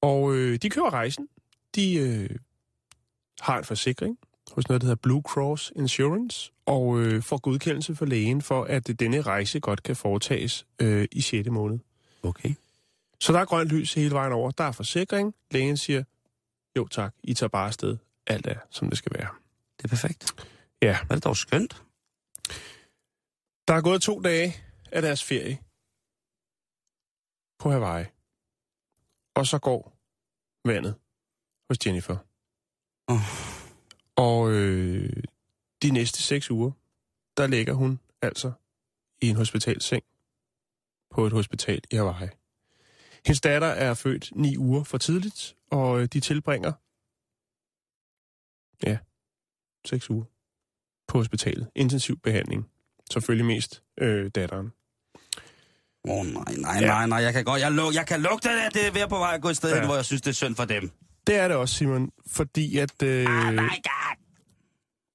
[0.00, 1.28] Og øh, de kører rejsen.
[1.74, 2.30] De øh,
[3.40, 4.18] har en forsikring
[4.52, 9.00] hos noget, der hedder Blue Cross Insurance, og øh, får godkendelse for lægen for, at
[9.00, 11.48] denne rejse godt kan foretages øh, i 6.
[11.48, 11.78] måned.
[12.22, 12.54] Okay.
[13.20, 14.50] Så der er grønt lys hele vejen over.
[14.50, 15.34] Der er forsikring.
[15.50, 16.04] Lægen siger,
[16.76, 17.96] jo tak, I tager bare afsted.
[18.26, 19.28] Alt er, som det skal være.
[19.76, 20.46] Det er perfekt.
[20.82, 20.98] Ja.
[21.06, 21.82] Hvad er det dog skønt?
[23.68, 24.56] Der er gået to dage
[24.92, 25.58] af deres ferie
[27.58, 28.04] på Hawaii.
[29.34, 29.98] Og så går
[30.64, 30.94] vandet
[31.72, 32.16] hos Jennifer.
[33.08, 33.20] Oh.
[34.16, 35.10] Og øh,
[35.82, 36.70] de næste seks uger,
[37.36, 38.52] der ligger hun altså
[39.22, 40.02] i en hospitalseng
[41.10, 42.28] på et hospital i Hawaii.
[43.26, 46.72] Hendes datter er født ni uger for tidligt, og øh, de tilbringer
[48.86, 48.98] ja,
[49.84, 50.24] seks uger
[51.08, 51.70] på hospitalet.
[51.74, 52.68] Intensiv behandling.
[53.12, 54.72] Selvfølgelig mest øh, datteren.
[56.08, 56.86] Åh oh, nej, nej, Ja.
[56.86, 57.18] nej, nej.
[57.18, 59.42] Jeg kan, godt, jeg, luk, jeg kan lugte det, det er ved på vej at
[59.42, 59.76] gå et sted Ja.
[59.78, 60.90] hen, hvor jeg synes, det er synd for dem.
[61.26, 64.16] Det er det også, Simon, fordi at øh, Oh my god.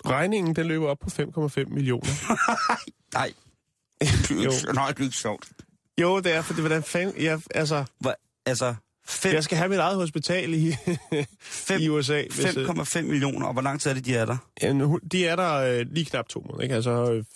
[0.05, 2.09] regningen den løber op på 5,5 millioner.
[3.13, 3.33] Nej.
[4.43, 4.51] Jo.
[4.73, 5.49] Nej, det er ikke sjovt.
[6.01, 7.23] Jo, det er, fordi hvordan fanden...
[7.23, 10.71] Jeg, altså, Hvor, altså, fem- jeg skal have mit eget hospital i,
[11.41, 12.23] fem- i USA.
[12.35, 14.37] Hvis, øh, 5,5 millioner, og hvor lang tid er det, de er der?
[14.61, 16.75] ja, nu- de er der øh, lige knap to måneder, ikke?
[16.75, 16.91] Altså,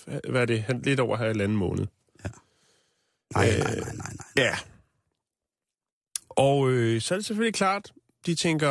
[0.08, 0.66] øh, hvad er det?
[0.84, 1.86] Lidt over halvanden måned.
[3.36, 4.46] Nej, Øh, nej, nej, nej, nej.
[4.46, 4.56] Ja.
[6.30, 7.92] Og øh, så er det selvfølgelig klart,
[8.26, 8.70] de tænker,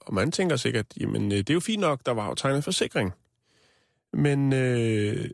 [0.00, 2.64] og man tænker sikkert, jamen øh, det er jo fint nok, der var jo tegnet
[2.64, 3.12] forsikring.
[4.12, 5.30] Men øh,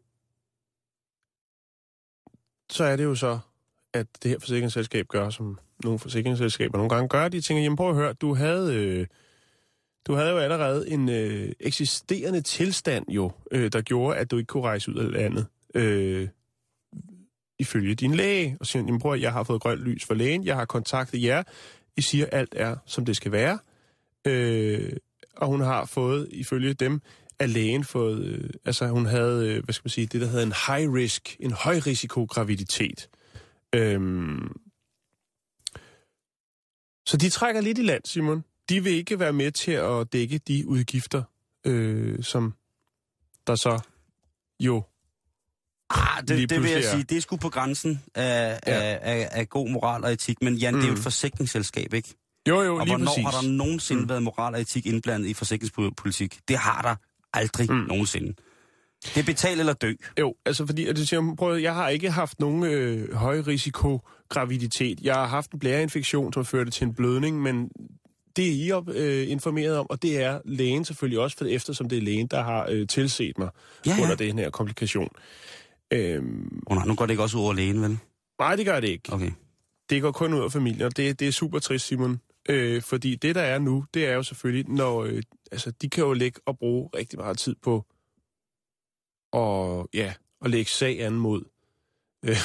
[2.71, 3.39] så er det jo så,
[3.93, 7.29] at det her forsikringsselskab gør, som nogle forsikringsselskaber nogle gange gør.
[7.29, 9.07] De tænker, jamen prøv at høre, du havde, øh,
[10.07, 14.47] du havde jo allerede en øh, eksisterende tilstand jo, øh, der gjorde, at du ikke
[14.47, 15.47] kunne rejse ud af landet.
[15.75, 16.29] Øh,
[17.59, 20.45] ifølge din læge, og siger, jamen prøv at, jeg har fået grønt lys for lægen,
[20.45, 21.43] jeg har kontaktet jer,
[21.97, 23.59] i siger, alt er, som det skal være,
[24.25, 24.93] øh,
[25.37, 27.01] og hun har fået, ifølge dem,
[27.39, 30.47] af lægen fået, øh, altså hun havde, øh, hvad skal man sige, det der hedder
[30.47, 33.09] en high risk, en høj risiko graviditet.
[33.75, 34.61] Øhm,
[37.07, 38.45] så de trækker lidt i land, Simon.
[38.69, 41.23] De vil ikke være med til at dække de udgifter,
[41.67, 42.55] øh, som
[43.47, 43.81] der så
[44.61, 44.83] jo
[45.91, 48.73] Ah, det, det vil jeg sige, det er sgu på grænsen af, Ja.
[48.73, 50.43] af, af, af god moral og etik.
[50.43, 50.81] Men Jan, mm.
[50.81, 50.99] det er jo Mm.
[50.99, 52.15] et forsikringsselskab, ikke?
[52.49, 53.25] Jo, jo, Og lige hvornår præcis.
[53.25, 54.05] har der nogensinde Mm.
[54.05, 54.09] mm.
[54.09, 56.39] været moral og etik indblandet i forsikringspolitik?
[56.49, 56.95] Det har der
[57.39, 57.77] aldrig Mm.
[57.77, 57.87] mm.
[57.87, 58.35] nogensinde.
[59.05, 59.93] Det er betal eller dø.
[60.21, 64.01] Jo, altså fordi, at du siger, prøv, jeg har ikke haft nogen øh, høj risiko
[64.29, 65.01] graviditet.
[65.03, 67.69] Jeg har haft en blæreinfektion, som førte til en blødning, men
[68.37, 71.89] det er I op, øh, informeret om, og det er lægen selvfølgelig også, for eftersom
[71.89, 73.49] det er lægen, der har øh, tilset mig
[73.87, 74.03] ja, ja.
[74.03, 75.09] under den her komplikation.
[75.93, 77.99] Øhm, Oh, nej, nu går det ikke også ud over lægen, vel?
[78.39, 79.13] nej, det gør det ikke.
[79.13, 79.31] Okay.
[79.91, 82.21] Det går kun ud af familien, og det, det er super trist, Simon.
[82.49, 85.05] Øh, fordi det, der er nu, det er jo selvfølgelig, når...
[85.05, 85.23] Øh,
[85.53, 87.85] altså, de kan jo lægge og bruge rigtig meget tid på
[89.33, 90.15] og, ja,
[90.45, 91.45] at lægge sag an mod
[92.25, 92.37] øh,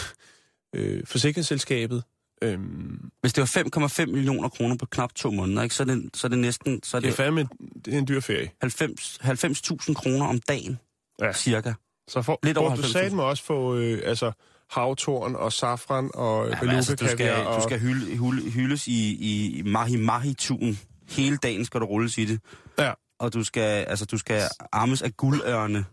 [0.75, 2.03] øh, forsikringsselskabet.
[2.43, 6.09] Øhm, Hvis det var 5,5 millioner kroner på knap to måneder, ikke, så, er det,
[6.17, 7.47] så er det næsten så er det er det fandme
[7.85, 8.51] det er en dyr ferie.
[8.61, 10.79] 90 90.000 kroner om dagen,
[11.21, 11.33] ja.
[11.33, 11.73] cirka.
[12.07, 12.91] Så for, Lidt over du 90.000.
[12.91, 14.31] sagde mig også få øh, altså,
[14.69, 17.55] havtorn og safran og ja, altså, du skal, og...
[17.55, 20.77] du skal hylde, hylde, hyldes i, i mahi mahi tun
[21.09, 22.41] Hele dagen skal du rulles i det.
[22.79, 22.93] Ja.
[23.19, 24.41] Og du skal, altså, du skal
[24.71, 25.85] armes af guldørne.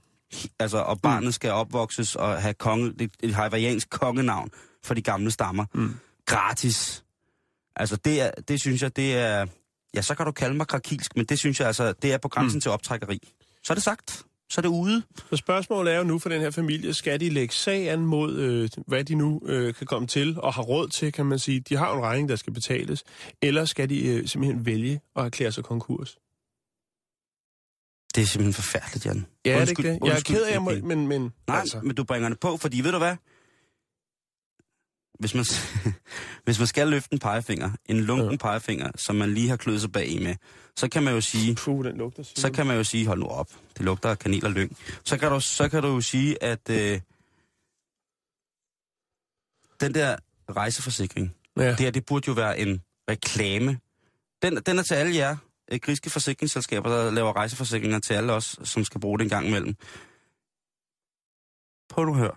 [0.58, 1.32] Altså, og barnet mm.
[1.32, 4.50] skal opvokses og have konge, et, et hawaiiansk kongenavn
[4.84, 5.64] for de gamle stammer.
[5.74, 5.94] Mm.
[6.26, 7.04] Gratis.
[7.76, 9.46] Altså, det, er, det synes jeg, det er...
[9.94, 12.28] Ja, så kan du kalde mig krakilsk, men det synes jeg altså, det er på
[12.28, 12.60] grænsen mm.
[12.60, 13.18] til optrækkeri.
[13.64, 14.22] Så er det sagt.
[14.50, 15.02] Så er det ude.
[15.30, 18.36] Så spørgsmålet er jo nu for den her familie, skal de lægge sag an mod,
[18.38, 21.60] øh, hvad de nu øh, kan komme til og har råd til, kan man sige.
[21.60, 23.04] De har jo en regning, der skal betales.
[23.42, 26.18] Eller skal de øh, simpelthen vælge at erklære sig konkurs?
[28.14, 29.26] Det er simpelthen forfærdeligt, Jan.
[29.44, 29.98] Ja, det er Undskyld- ikke det.
[30.04, 31.80] Jeg er undskyld, ked af, jeg må, men, men Nej, altså, altså.
[31.86, 33.16] men du bringer det på, fordi ved du hvad?
[35.18, 35.44] Hvis man,
[36.44, 38.36] hvis man skal løfte en pegefinger, en lunken Ja.
[38.36, 40.36] pegefinger, som man lige har kløet sig bag med,
[40.76, 42.22] så kan man jo sige, puh, den lugter.
[42.22, 44.76] Så kan man jo sige, hold nu op, det lugter af kanel og lyng.
[45.04, 47.00] Så kan du, så kan du jo sige, at øh,
[49.80, 50.16] den der
[50.50, 51.68] rejseforsikring, Ja.
[51.70, 53.78] det her, det burde jo være en reklame.
[54.42, 55.36] Den, den er til alle jer
[55.72, 59.46] øh, griske forsikringsselskaber, der laver rejseforsikringer til alle os, som skal bruge det en gang
[59.46, 59.74] imellem.
[61.88, 62.34] Prøv nu at høre.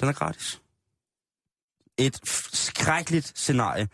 [0.00, 0.60] Den er gratis.
[2.06, 2.20] Et
[2.52, 3.88] skrækkeligt scenarie.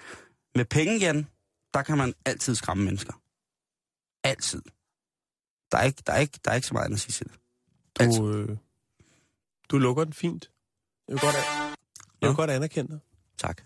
[0.55, 1.27] Med penge, Jan,
[1.75, 3.13] der kan man altid skræmme mennesker.
[4.25, 4.63] Altid.
[5.73, 7.27] Der er ikke, der er ikke, der er ikke så meget andet at sige til
[7.27, 7.35] det.
[8.01, 8.19] Altid.
[8.21, 8.57] Du, øh,
[9.69, 10.51] du lukker den fint.
[11.09, 11.77] Jeg vil godt, an-
[12.21, 13.01] jeg vil godt anerkende dig.
[13.39, 13.63] Tak.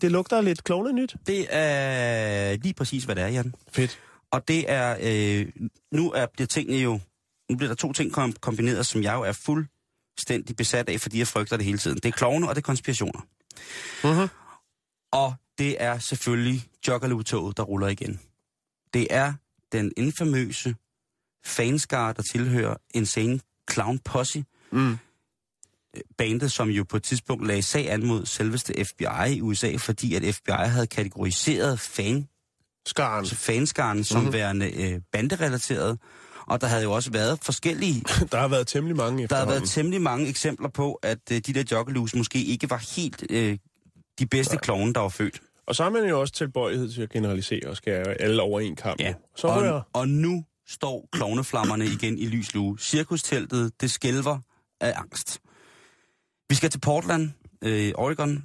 [0.00, 1.16] Det lugter lidt klovne nyt.
[1.26, 3.54] det er lige præcis, hvad det er, Jan.
[3.72, 3.98] Fedt.
[4.30, 5.46] Og det er, øh,
[5.92, 7.00] nu er, bliver tingene jo,
[7.50, 11.18] nu bliver der to ting kom, kombineret, som jeg jo er fuldstændig besat af, fordi
[11.18, 11.96] jeg frygter det hele tiden.
[11.96, 13.20] Det er klovne, og det er konspirationer.
[14.04, 14.28] Uh-huh.
[15.12, 18.20] Og det er selvfølgelig Juggalo-toget, der ruller igen.
[18.94, 19.32] Det er
[19.72, 20.74] den infamøse
[21.44, 23.40] fanskare, der tilhører Insane
[23.72, 24.96] Clown Posse, Mm.
[26.18, 30.14] Bandet, som jo på et tidspunkt lagde sag an mod selveste FBI i USA, fordi
[30.14, 32.28] at FBI havde kategoriseret fan
[32.86, 33.18] Skaren.
[33.18, 34.24] altså fanskaren som Mhm.
[34.24, 34.32] mm-hmm.
[34.32, 35.98] værende øh, banderelateret.
[36.46, 39.68] Og der havde jo også været forskellige, Der har været temmelig mange der har været
[39.68, 43.58] temmelig mange eksempler på, at øh, de der joggelus måske ikke var helt øh,
[44.18, 45.40] de bedste klovne, der var født.
[45.66, 48.76] Og så har man jo også tilbøjelighed til at generalisere og skære alle over en
[48.76, 49.00] kamp.
[49.36, 49.72] Så rører.
[49.72, 52.78] og, og nu står klovneflammerne igen i lys lue.
[52.78, 54.38] Cirkusteltet, det skælver
[54.80, 55.38] af angst.
[56.48, 57.30] Vi skal til Portland,
[57.62, 58.44] øh, Oregon,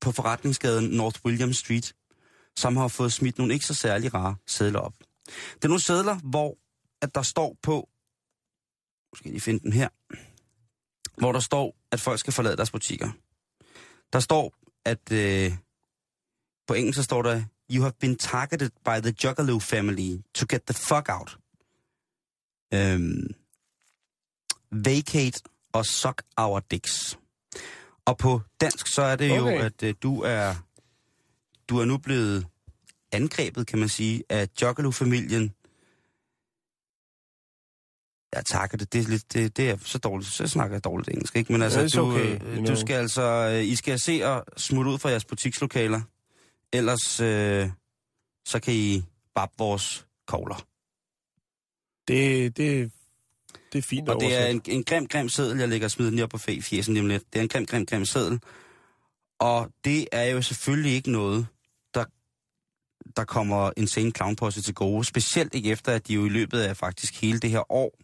[0.00, 1.94] på forretningsgaden North William Street,
[2.56, 4.94] som har fået smidt nogle ikke så særlig rare sædler op.
[5.54, 6.58] Det er nogle sædler, hvor
[7.02, 7.88] at der står på,
[9.12, 9.88] måske jeg lige finde den her,
[11.18, 13.10] hvor der står, at folk skal forlade deres butikker.
[14.12, 14.54] Der står,
[14.84, 15.52] at øh,
[16.66, 20.62] på engelsk så står der, You have been targeted by the Juggalo family to get
[20.62, 21.38] the fuck out.
[22.74, 23.34] Øhm,
[24.72, 25.40] Vacate
[25.72, 27.18] og Suck Our Dicks.
[28.04, 29.58] Og på dansk, så er det okay.
[29.58, 30.54] jo, at øh, du er
[31.68, 32.46] du er nu blevet
[33.12, 35.54] angrebet, kan man sige, af Juggalo-familien.
[38.34, 38.92] Jeg takker det.
[38.92, 40.30] Det er, lidt, det, det er så dårligt.
[40.30, 41.52] Så snakker jeg dårligt engelsk, ikke?
[41.52, 42.74] Men altså, It's du, okay, øh, du know.
[42.74, 43.22] skal altså...
[43.22, 46.00] øh, I skal se og smutte ud fra jeres butikslokaler.
[46.72, 47.70] Ellers øh,
[48.46, 49.04] så kan I
[49.34, 50.66] babbe vores kogler.
[52.08, 52.92] Det, det,
[53.72, 56.10] det er fint Og det er en, en grim, grim seddel, jeg lægger og smider
[56.10, 57.32] den lige op på fjesen lige om lidt.
[57.32, 58.40] Det er en grim, grim, grim seddel.
[59.40, 61.46] Og det er jo selvfølgelig ikke noget,
[61.94, 62.04] der,
[63.16, 65.04] der kommer en sen clownposse til gode.
[65.04, 67.98] Specielt ikke efter, at de jo i løbet af faktisk hele det her år,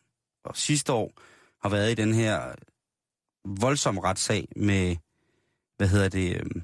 [0.44, 1.12] og sidste år,
[1.62, 2.54] har været i den her
[3.60, 4.96] voldsomme retssag med,
[5.76, 6.62] hvad hedder det, øhm,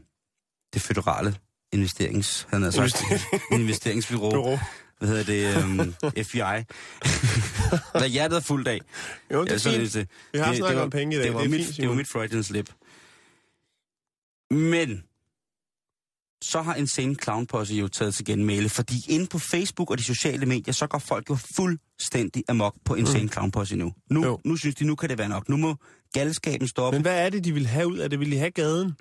[0.75, 1.37] det føderale
[1.73, 3.03] investerings, han havde sagt,
[3.53, 4.59] investeringsbyrå Bureau.
[5.07, 5.95] Hvad hedder det, um,
[6.25, 6.39] FBI.
[7.99, 8.81] Hvad hjertet er fuldt af.
[9.33, 9.95] Jo, det er sådan fint.
[9.95, 10.09] det.
[10.33, 11.27] Vi har Det- snakket det var- om penge i dag.
[11.27, 12.71] Det var, Det mit, fint, det var mit Freudian slip.
[14.51, 15.03] Men
[16.43, 20.05] så har en sen clownposse jo taget til genmæle, fordi inde på Facebook og de
[20.05, 23.93] sociale medier, så går folk jo fuldstændig amok på en sen clownposse nu.
[24.11, 24.27] Nu, Mm.
[24.27, 24.41] Jo.
[24.45, 25.49] nu synes de, nu kan det være nok.
[25.49, 25.77] Nu må
[26.13, 26.97] galskaben stoppe.
[26.99, 28.21] Men hvad er det, de vil have ud af det?
[28.21, 28.93] Vil de have gaden?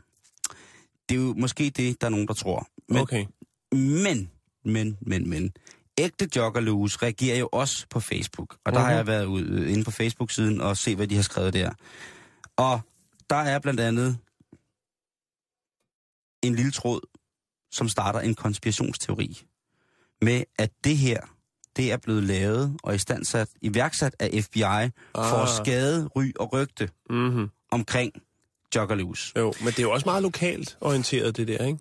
[1.10, 2.68] Det er jo måske det, der er nogen, der tror.
[2.90, 3.26] Men, Okay.
[3.72, 4.32] Men,
[4.66, 5.52] men, men, men.
[5.98, 8.58] Ægte Joggerloose reagerer jo også på Facebook.
[8.66, 8.98] Og der har Mhm.
[8.98, 11.72] jeg været ude, øh, inde på Facebook-siden og se, hvad de har skrevet der.
[12.58, 12.82] Og
[13.30, 14.18] der er blandt andet
[16.44, 17.00] en lille tråd,
[17.72, 19.42] som starter en konspirationsteori
[20.22, 21.20] med, at det her,
[21.78, 24.90] det er blevet lavet og istandsat, iværksat af FBI ah.
[25.14, 25.66] for at Ah.
[25.66, 27.50] skade, ry og rygte Mm-hmm.
[27.72, 28.12] omkring
[28.76, 29.34] Joggerloose.
[29.40, 31.80] Jo, men det er jo også meget lokalt orienteret, det der, ikke?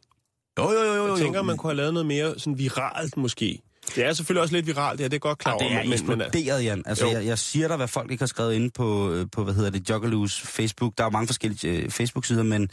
[0.58, 1.02] Jo, jo, jo, jo.
[1.02, 1.16] Jeg jo.
[1.16, 3.62] tænker, man kunne have lavet noget mere sådan viralt, måske.
[3.94, 5.68] Det er selvfølgelig også lidt viralt, det her, det er godt klar Og over.
[5.68, 6.82] det er men, eksploderet, Jan.
[6.86, 7.12] Altså, Jo.
[7.12, 9.70] jeg, jeg siger dig, hvad folk ikke har skrevet inde på, øh, på hvad hedder
[9.70, 10.92] det, Joggerloos Facebook.
[10.98, 12.68] Der er jo mange forskellige øh, Facebook-sider, men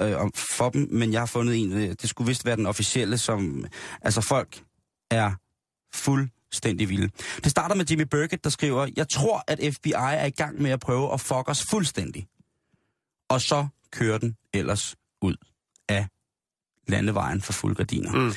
[0.00, 2.66] øh, om- for dem, men jeg har fundet en, øh, det skulle vist være den
[2.66, 3.64] officielle, som,
[4.02, 4.62] altså folk
[5.10, 5.30] er
[5.94, 7.08] fuldstændig vilde.
[7.44, 10.70] Det starter med Jimmy Burkett, der skriver, jeg tror, at FBI er i gang med
[10.70, 12.26] at prøve at fuck os fuldstændig.
[13.30, 15.34] Og så kører den ellers ud
[15.88, 16.06] af
[16.88, 18.12] landevejen for fuldgardiner.
[18.12, 18.32] Mm.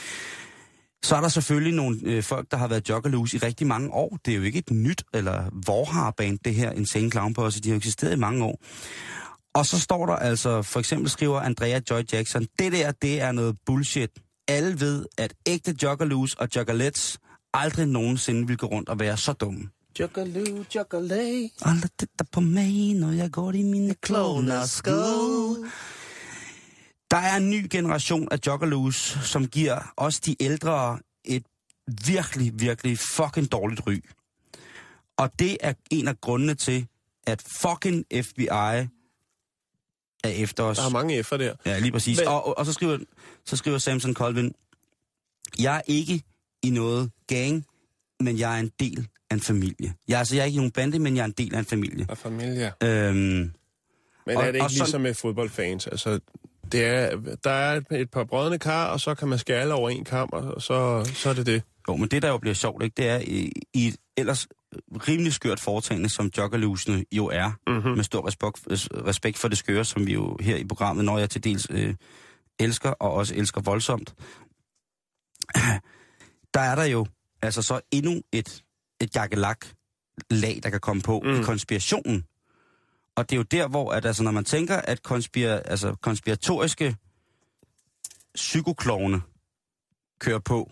[1.05, 4.17] Så er der selvfølgelig nogle øh, folk, der har været joggerloose i rigtig mange år.
[4.25, 7.61] Det er jo ikke et nyt eller vorhar-band, det her Insane Clown Posse.
[7.61, 8.59] De har eksisteret i mange år.
[9.55, 13.31] Og så står der altså, for eksempel skriver Andrea Joy Jackson, det der, det er
[13.31, 14.09] noget bullshit.
[14.47, 17.19] Alle ved, at ægte joggerloose og joggerlets
[17.53, 19.69] aldrig nogensinde vil gå rundt og være så dumme.
[19.99, 21.47] Juggaloo, juggalay.
[21.65, 24.91] Alle titter på mig, når jeg går i mine klovnersko.
[27.11, 31.43] Der er en ny generation af joggerloose, som giver os de ældre et
[32.05, 33.99] virkelig, virkelig fucking dårligt ry.
[35.17, 36.87] Og det er en af grundene til,
[37.27, 38.87] at fucking FBI er
[40.23, 40.77] efter os.
[40.77, 41.53] Der er mange F'er der.
[41.65, 42.17] Ja, lige præcis.
[42.19, 42.97] Men- Og, og, og så, skriver,
[43.45, 44.53] så skriver Samson Colvin,
[45.59, 46.23] jeg er ikke
[46.63, 47.65] i noget gang,
[48.19, 49.93] men jeg er en del af en familie.
[50.07, 51.65] Jeg, altså, jeg er ikke i nogen bande, men jeg er en del af en
[51.65, 52.05] familie.
[52.09, 52.73] Og familie.
[52.83, 53.15] Øhm,
[54.27, 55.87] Men Og- er det ikke og sådan- ligesom med fodboldfans?
[55.87, 56.19] Altså,
[56.71, 59.89] det er, der er et, et par brødne kar, og så kan man skære over
[59.89, 61.63] en kamp, og så, så er det det.
[61.89, 64.47] jo, men det, der jo bliver sjovt, ikke, det er i, i et ellers
[65.07, 67.89] rimelig skørt foretagende, som joggerlusene jo er, Mm-hmm.
[67.91, 68.59] med stor respekt,
[69.07, 71.95] respekt for det skøre, som vi jo her i programmet, når jeg til dels øh,
[72.59, 74.13] elsker, og også elsker voldsomt.
[76.53, 77.05] Der er der jo
[77.41, 78.63] altså så endnu et,
[79.01, 79.65] et jakkelak
[80.31, 81.29] lag, der kan komme på mm.
[81.29, 81.43] i Mm.
[81.43, 82.23] konspirationen.
[83.15, 86.95] Og det er jo der, hvor at, altså, når man tænker, at konspira, altså, konspiratoriske
[88.35, 89.21] psykoklovne
[90.19, 90.71] kører på,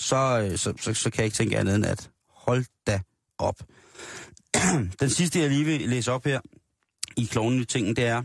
[0.00, 3.00] så, øh, så, så, så kan jeg ikke tænke andet end at hold da
[3.38, 3.62] op.
[5.00, 6.40] Den sidste, jeg lige vil læse op her
[7.16, 8.22] i klovnene tingen, det er...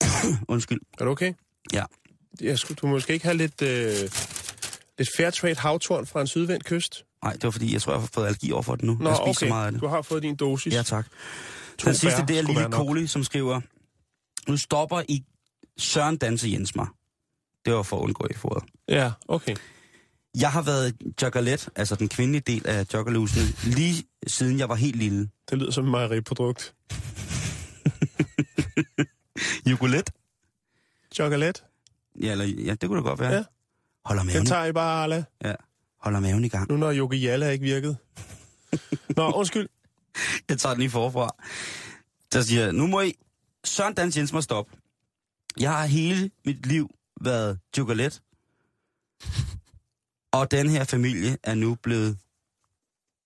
[0.48, 0.80] Undskyld.
[0.98, 1.32] Er du okay?
[1.72, 1.84] Ja.
[2.40, 4.10] Jeg skulle, du måske ikke have lidt, øh,
[4.98, 7.04] lidt fair trade havtorn fra en sydvendt kyst?
[7.24, 8.96] Nej, det var fordi, jeg tror, jeg har fået allergi over for det nu.
[9.00, 9.46] Nå, jeg spiser okay.
[9.46, 9.80] så meget af det.
[9.80, 10.74] Du har fået din dosis.
[10.74, 11.06] Ja, tak.
[11.78, 12.70] To Den sidste, det er Lille.
[12.70, 13.60] Koli, som skriver,
[14.48, 15.24] nu stopper I
[15.78, 16.86] Søren Danse Jens mig.
[17.64, 18.64] Det var for at undgå i foret.
[18.88, 19.56] Ja, okay.
[20.38, 24.96] Jeg har været joggerlet, altså den kvindelige del af joggerlusene, lige siden jeg var helt
[24.96, 25.28] lille.
[25.50, 26.74] Det lyder som et mejeriprodukt.
[29.70, 30.10] Jogolet?
[31.14, 31.62] Chocolate.
[32.22, 33.32] Ja, eller, ja, det kunne det godt være.
[33.32, 33.42] Ja.
[34.04, 35.24] Holder Den maven, tager I bare, Arla.
[35.44, 35.54] ja,
[36.04, 36.68] holder maven i gang.
[36.70, 37.96] Nu når Jogi Jalla ikke virkede.
[39.16, 39.68] Nå, undskyld.
[40.48, 41.34] Jeg tager den lige forfra.
[42.32, 43.14] Der siger, nu må I...
[43.64, 44.76] Søren Dans Jens må stoppe.
[45.60, 46.90] Jeg har hele mit liv
[47.20, 48.22] været chokolat.
[50.32, 52.18] Og den her familie er nu blevet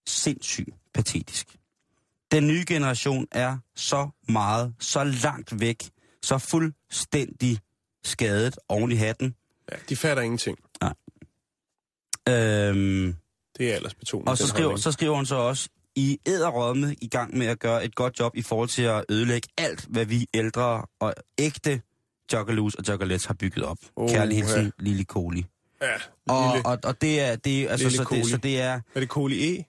[0.07, 1.57] sindssygt patetisk.
[2.33, 5.91] Den nye generation er så meget, så langt væk,
[6.23, 7.59] så fuldstændig
[8.05, 9.35] skadet oven i hatten.
[9.73, 10.59] Ja, de fatter ingenting.
[12.29, 13.15] Øhm,
[13.59, 14.29] Det er aldersbetonet.
[14.29, 17.85] og så skriver, så skriver hun så også, I æderrømme i gang med at gøre
[17.85, 21.81] et godt job i forhold til at ødelægge alt, hvad vi ældre og ægte
[22.33, 23.79] joggerloos og joggerlets har bygget op.
[23.97, 24.71] Oh, Kærlig hilsen, ja.
[24.79, 25.47] Lille Koli.
[25.83, 25.87] Ja,
[26.29, 29.09] Og, lille, og, og det er, det altså, så, det, så det er, er det
[29.09, 29.65] Koli E?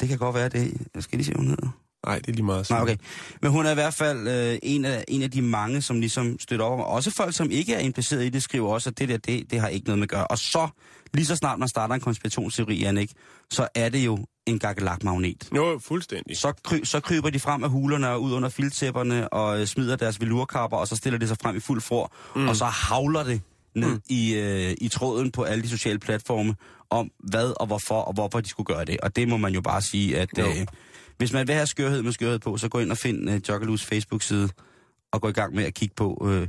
[0.00, 1.80] det kan godt være, det jeg skal lige se, hvad hun hedder.
[2.06, 2.70] Nej, det er lige meget.
[2.70, 2.96] Nej, okay.
[3.42, 6.38] Men hun er i hvert fald øh, en, af, en af de mange, som ligesom
[6.40, 6.94] støtter op.
[6.94, 9.60] Også folk, som ikke er impliceret i det, skriver også, at det der, det, det
[9.60, 10.26] har ikke noget med at gøre.
[10.26, 10.68] Og så,
[11.14, 13.10] lige så snart man starter en konspirationsteori, Jannik,
[13.50, 15.48] så er det jo en gakkelakmagnet.
[15.56, 16.36] Jo, fuldstændig.
[16.36, 19.96] Så, kry, så kryber de frem af hulerne og ud under filtæpperne og øh, smider
[19.96, 22.48] deres velurkapper, og så stiller de sig frem i fuld for, mm.
[22.48, 23.40] og så havler det
[23.74, 24.00] ned mm.
[24.08, 26.54] i, øh, i tråden på alle de sociale platforme
[26.90, 29.00] om hvad og hvorfor og hvorfor de skulle gøre det.
[29.00, 30.46] Og det må man jo bare sige, at Jo.
[30.46, 30.66] øh,
[31.16, 33.84] hvis man vil have skørhed med skørhed på, så gå ind og find øh, Joggerloos
[33.84, 34.48] Facebook-side
[35.12, 36.48] og gå i gang med at kigge på, øh,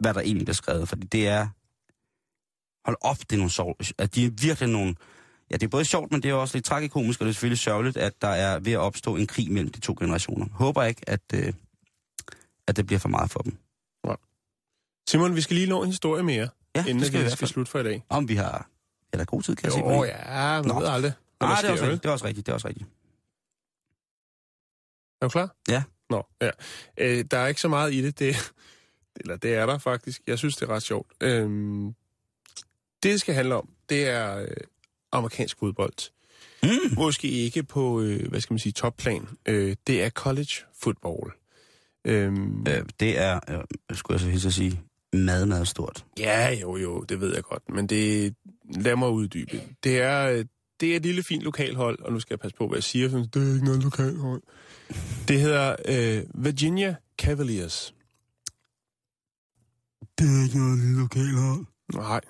[0.00, 0.88] hvad der egentlig bliver skrevet.
[0.88, 1.48] Fordi det er...
[2.84, 3.76] Hold op, det er nogle sov...
[3.98, 4.94] At de er virkelig nogle...
[5.50, 7.58] Ja, det er både sjovt, men det er også lidt tragikomisk, og det er selvfølgelig
[7.58, 10.46] sørgeligt, at der er ved at opstå en krig mellem de to generationer.
[10.52, 11.52] Håber ikke, at, øh,
[12.66, 13.58] at det bliver for meget for dem.
[15.10, 17.70] Simon, vi skal lige nå en historie mere, Ja, inden det skal vi skal slutte
[17.70, 18.02] for i dag.
[18.08, 18.68] Om vi har...
[19.12, 19.78] Er der god tid, kan jeg se?
[19.78, 20.80] Jo, ja, man Nå.
[20.80, 21.12] ved aldrig.
[21.40, 22.46] Nej, det er, også rigtigt, det er også rigtigt.
[22.46, 22.88] Det er også rigtigt.
[25.20, 25.56] Er du klar?
[25.68, 25.82] Ja.
[26.10, 26.50] Nå, ja.
[26.98, 28.18] Øh, der er ikke så meget i det.
[28.18, 28.52] det.
[29.20, 30.22] Eller det er der faktisk.
[30.26, 31.12] Jeg synes, det er ret sjovt.
[31.20, 31.94] Øhm,
[33.02, 34.48] det, det skal handle om, det er øh,
[35.12, 36.10] amerikansk fodbold.
[36.62, 36.94] Mm.
[36.94, 39.28] Måske ikke på, øh, hvad skal man sige, topplan.
[39.46, 40.52] Øh, det er college
[40.82, 41.32] football.
[42.04, 44.80] Øhm, Øh, det er, øh, skulle jeg så hilse at sige,
[45.12, 46.04] meget, meget stort.
[46.18, 48.34] Ja, jo, jo, det ved jeg godt, men det
[48.74, 49.60] lad mig uddybe.
[49.84, 50.44] Det er, øh,
[50.80, 53.10] det er et lille fint lokalhold, og nu skal jeg passe på, hvad jeg siger,
[53.10, 54.42] for det er ikke noget lokalhold.
[55.28, 57.94] Det hedder øh, Virginia Cavaliers.
[60.18, 61.66] Det er ikke noget lille lokalhold.
[61.94, 62.20] Nej,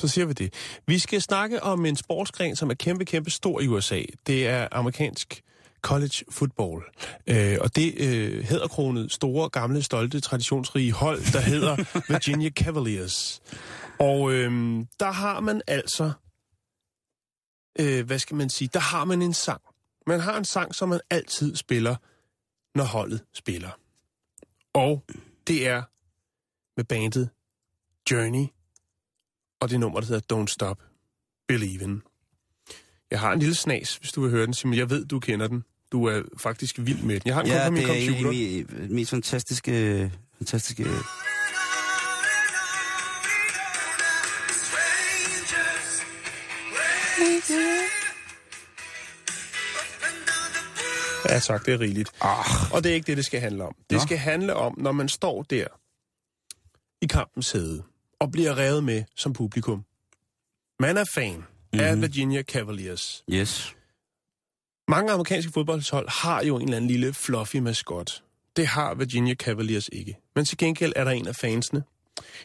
[0.00, 0.54] så siger vi det.
[0.86, 4.02] Vi skal snakke om en sportsgren, som er kæmpe, kæmpe stor i USA.
[4.26, 5.42] Det er amerikansk
[5.82, 6.82] college football.
[7.26, 11.76] Øh, og det øh, hedderkronet store, gamle, stolte, traditionsrige hold, der hedder
[12.12, 13.42] Virginia Cavaliers.
[13.98, 14.50] Og øh,
[15.00, 16.12] der har man altså,
[17.78, 19.60] øh, hvad skal man sige, der har man en sang.
[20.06, 21.96] Man har en sang, som man altid spiller,
[22.74, 23.70] når holdet spiller.
[24.74, 25.04] Og
[25.46, 25.82] det er
[26.76, 27.28] med bandet
[28.10, 28.46] Journey,
[29.60, 30.82] og det nummer, der hedder Don't Stop
[31.52, 32.12] Believin'.
[33.10, 34.76] Jeg har en lille snas, hvis du vil høre den, Simon.
[34.76, 35.64] Jeg ved, du kender den.
[35.92, 37.22] Du er faktisk vild med den.
[37.26, 38.30] Jeg har den Ja, kun på min det er en af computer.
[38.32, 40.84] de me- mest fantastiske, fantastiske...
[51.30, 52.10] Ja tak, det er rigeligt.
[52.20, 53.74] Ah, Og det er ikke det, det skal handle om.
[53.90, 54.02] Det Nå.
[54.02, 55.66] skal handle om, når man står der
[57.02, 57.82] i kampens sæde
[58.20, 59.84] og bliver revet med som publikum.
[60.80, 61.80] Man er fan mm-hmm.
[61.80, 62.02] af Mhm.
[62.02, 63.24] Virginia Cavaliers.
[63.32, 63.72] yes.
[64.88, 68.22] Mange amerikanske fodboldhold har jo en eller anden lille fluffy maskot.
[68.56, 70.16] Det har Virginia Cavaliers ikke.
[70.34, 71.82] Men til gengæld er der en af fansene.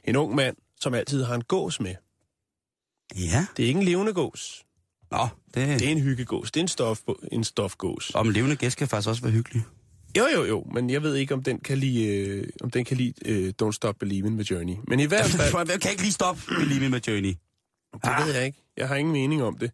[0.03, 1.95] En ung mand, som altid har en gås med.
[3.15, 3.45] Ja.
[3.57, 4.65] Det er ikke en levende gås.
[5.11, 5.79] Nå, det...
[5.79, 6.51] Det er en hyggegås.
[6.51, 6.99] Det er en, stof,
[7.31, 8.11] en stofgås.
[8.15, 9.63] Om levende gæst kan faktisk også være hyggelig.
[10.17, 12.97] Jo, jo, jo, men jeg ved ikke, om den kan lide, øh, om den kan
[12.97, 14.75] lide øh, Don't Stop Believin' med Journey.
[14.87, 17.35] Men i hvert fald, Jeg kan ikke lige stoppe Believe Me med Journey.
[17.93, 18.63] det ved jeg ikke.
[18.77, 19.71] Jeg har ingen mening om det.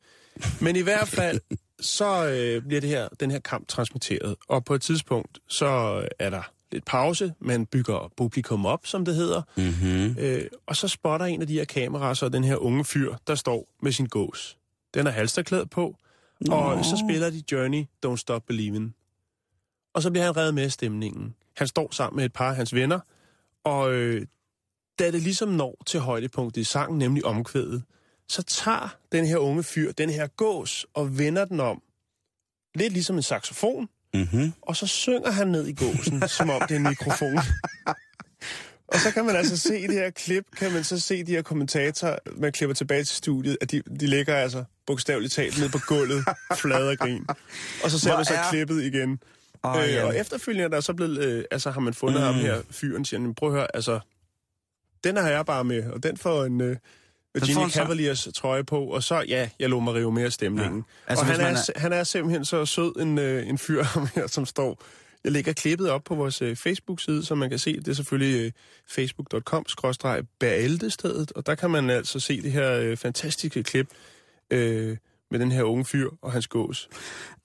[0.62, 1.40] Men i hvert fald,
[1.80, 4.36] så øh, bliver det her, den her kamp transmitteret.
[4.48, 7.34] Og på et tidspunkt, så er der lidt pause.
[7.40, 9.42] Man bygger publikum op, som det hedder.
[9.58, 10.16] Mm-hmm.
[10.20, 13.36] Øh, og så spotter en af de her kameraer så den her unge fyr, der
[13.36, 14.57] står med sin gås.
[14.94, 15.96] Den er halsterklædt på,
[16.50, 18.92] og så spiller de Journey, Don't Stop Believin'.
[19.94, 21.36] Og så bliver han reddet med af stemningen.
[21.58, 23.00] Han står sammen med et par af hans venner,
[23.64, 24.26] og øh,
[25.00, 27.84] da det ligesom når til højdepunktet i sangen, nemlig omkvædet,
[28.28, 31.82] så tager den her unge fyr den her gås og vender den om.
[32.76, 34.54] Lidt ligesom en saxofon, Mm-hmm.
[34.62, 37.38] og så synger han ned i gåsen, som om det er en mikrofon.
[38.88, 41.32] og så kan man altså se i det her klip, kan man så se de
[41.32, 45.70] her kommentatorer, man klipper tilbage til studiet, at de, de ligger altså bogstaveligt talt ned
[45.70, 46.26] på gulvet,
[46.56, 47.26] flade og grin.
[47.84, 49.20] Og så ser Hvor man så er- klippet igen.
[49.64, 52.26] Oh, øh, og efterfølgende er der så blevet, øh, altså har man fundet mm.
[52.26, 54.00] ham her, fyren, siger, prøv at høre, altså,
[55.04, 56.78] den har jeg bare med, og den får en øh,
[57.34, 60.78] Virginia Cavaliers trøje på, og så, ja, jeg lå mig rive mere stemningen.
[60.78, 61.12] Ja.
[61.12, 61.80] Altså, og han er, er...
[61.80, 63.84] han er simpelthen så sød en, øh, en fyr,
[64.16, 64.84] her, som står...
[65.24, 68.46] Jeg lægger klippet op på vores øh, Facebook-side, så man kan se, det er selvfølgelig
[68.46, 68.52] øh,
[68.90, 73.88] facebook.com-bæltestedet, og der kan man altså se det her øh, fantastiske klip
[74.52, 74.98] øh,
[75.32, 76.90] med den her unge fyr og hans gås?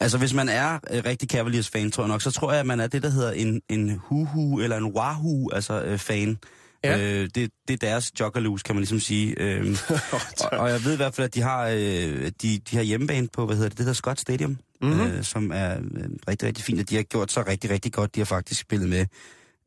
[0.01, 2.81] Altså, hvis man er øh, rigtig Cavaliers-fan, tror jeg nok, så tror jeg, at man
[2.81, 6.39] er det, der hedder en, en huhu eller en wahoo, altså øh, fan.
[6.85, 6.99] Ja.
[6.99, 9.41] Øh, det, det er deres joggerlus, kan man ligesom sige.
[9.41, 9.77] Øhm,
[10.13, 10.21] og,
[10.59, 13.47] og jeg ved i hvert fald, at de har, øh, de, de har hjemmebane på,
[13.47, 15.01] hvad hedder det, det hedder Scott Stadium, mm-hmm.
[15.01, 18.15] øh, som er øh, rigtig, rigtig fint, og de har gjort så rigtig, rigtig godt.
[18.15, 19.07] De har faktisk spillet med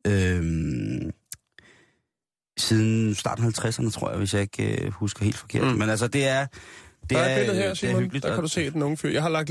[0.06, 1.12] øh,
[2.58, 5.62] siden starten af 50'erne, tror jeg, hvis jeg ikke øh, husker helt forkert.
[5.62, 5.78] Mm.
[5.78, 6.46] Men altså, det er...
[7.00, 8.00] Det Der er et billede her, det er Simon.
[8.02, 9.10] hyggeligt, Der kan du se den unge fyr.
[9.10, 9.50] Jeg har lagt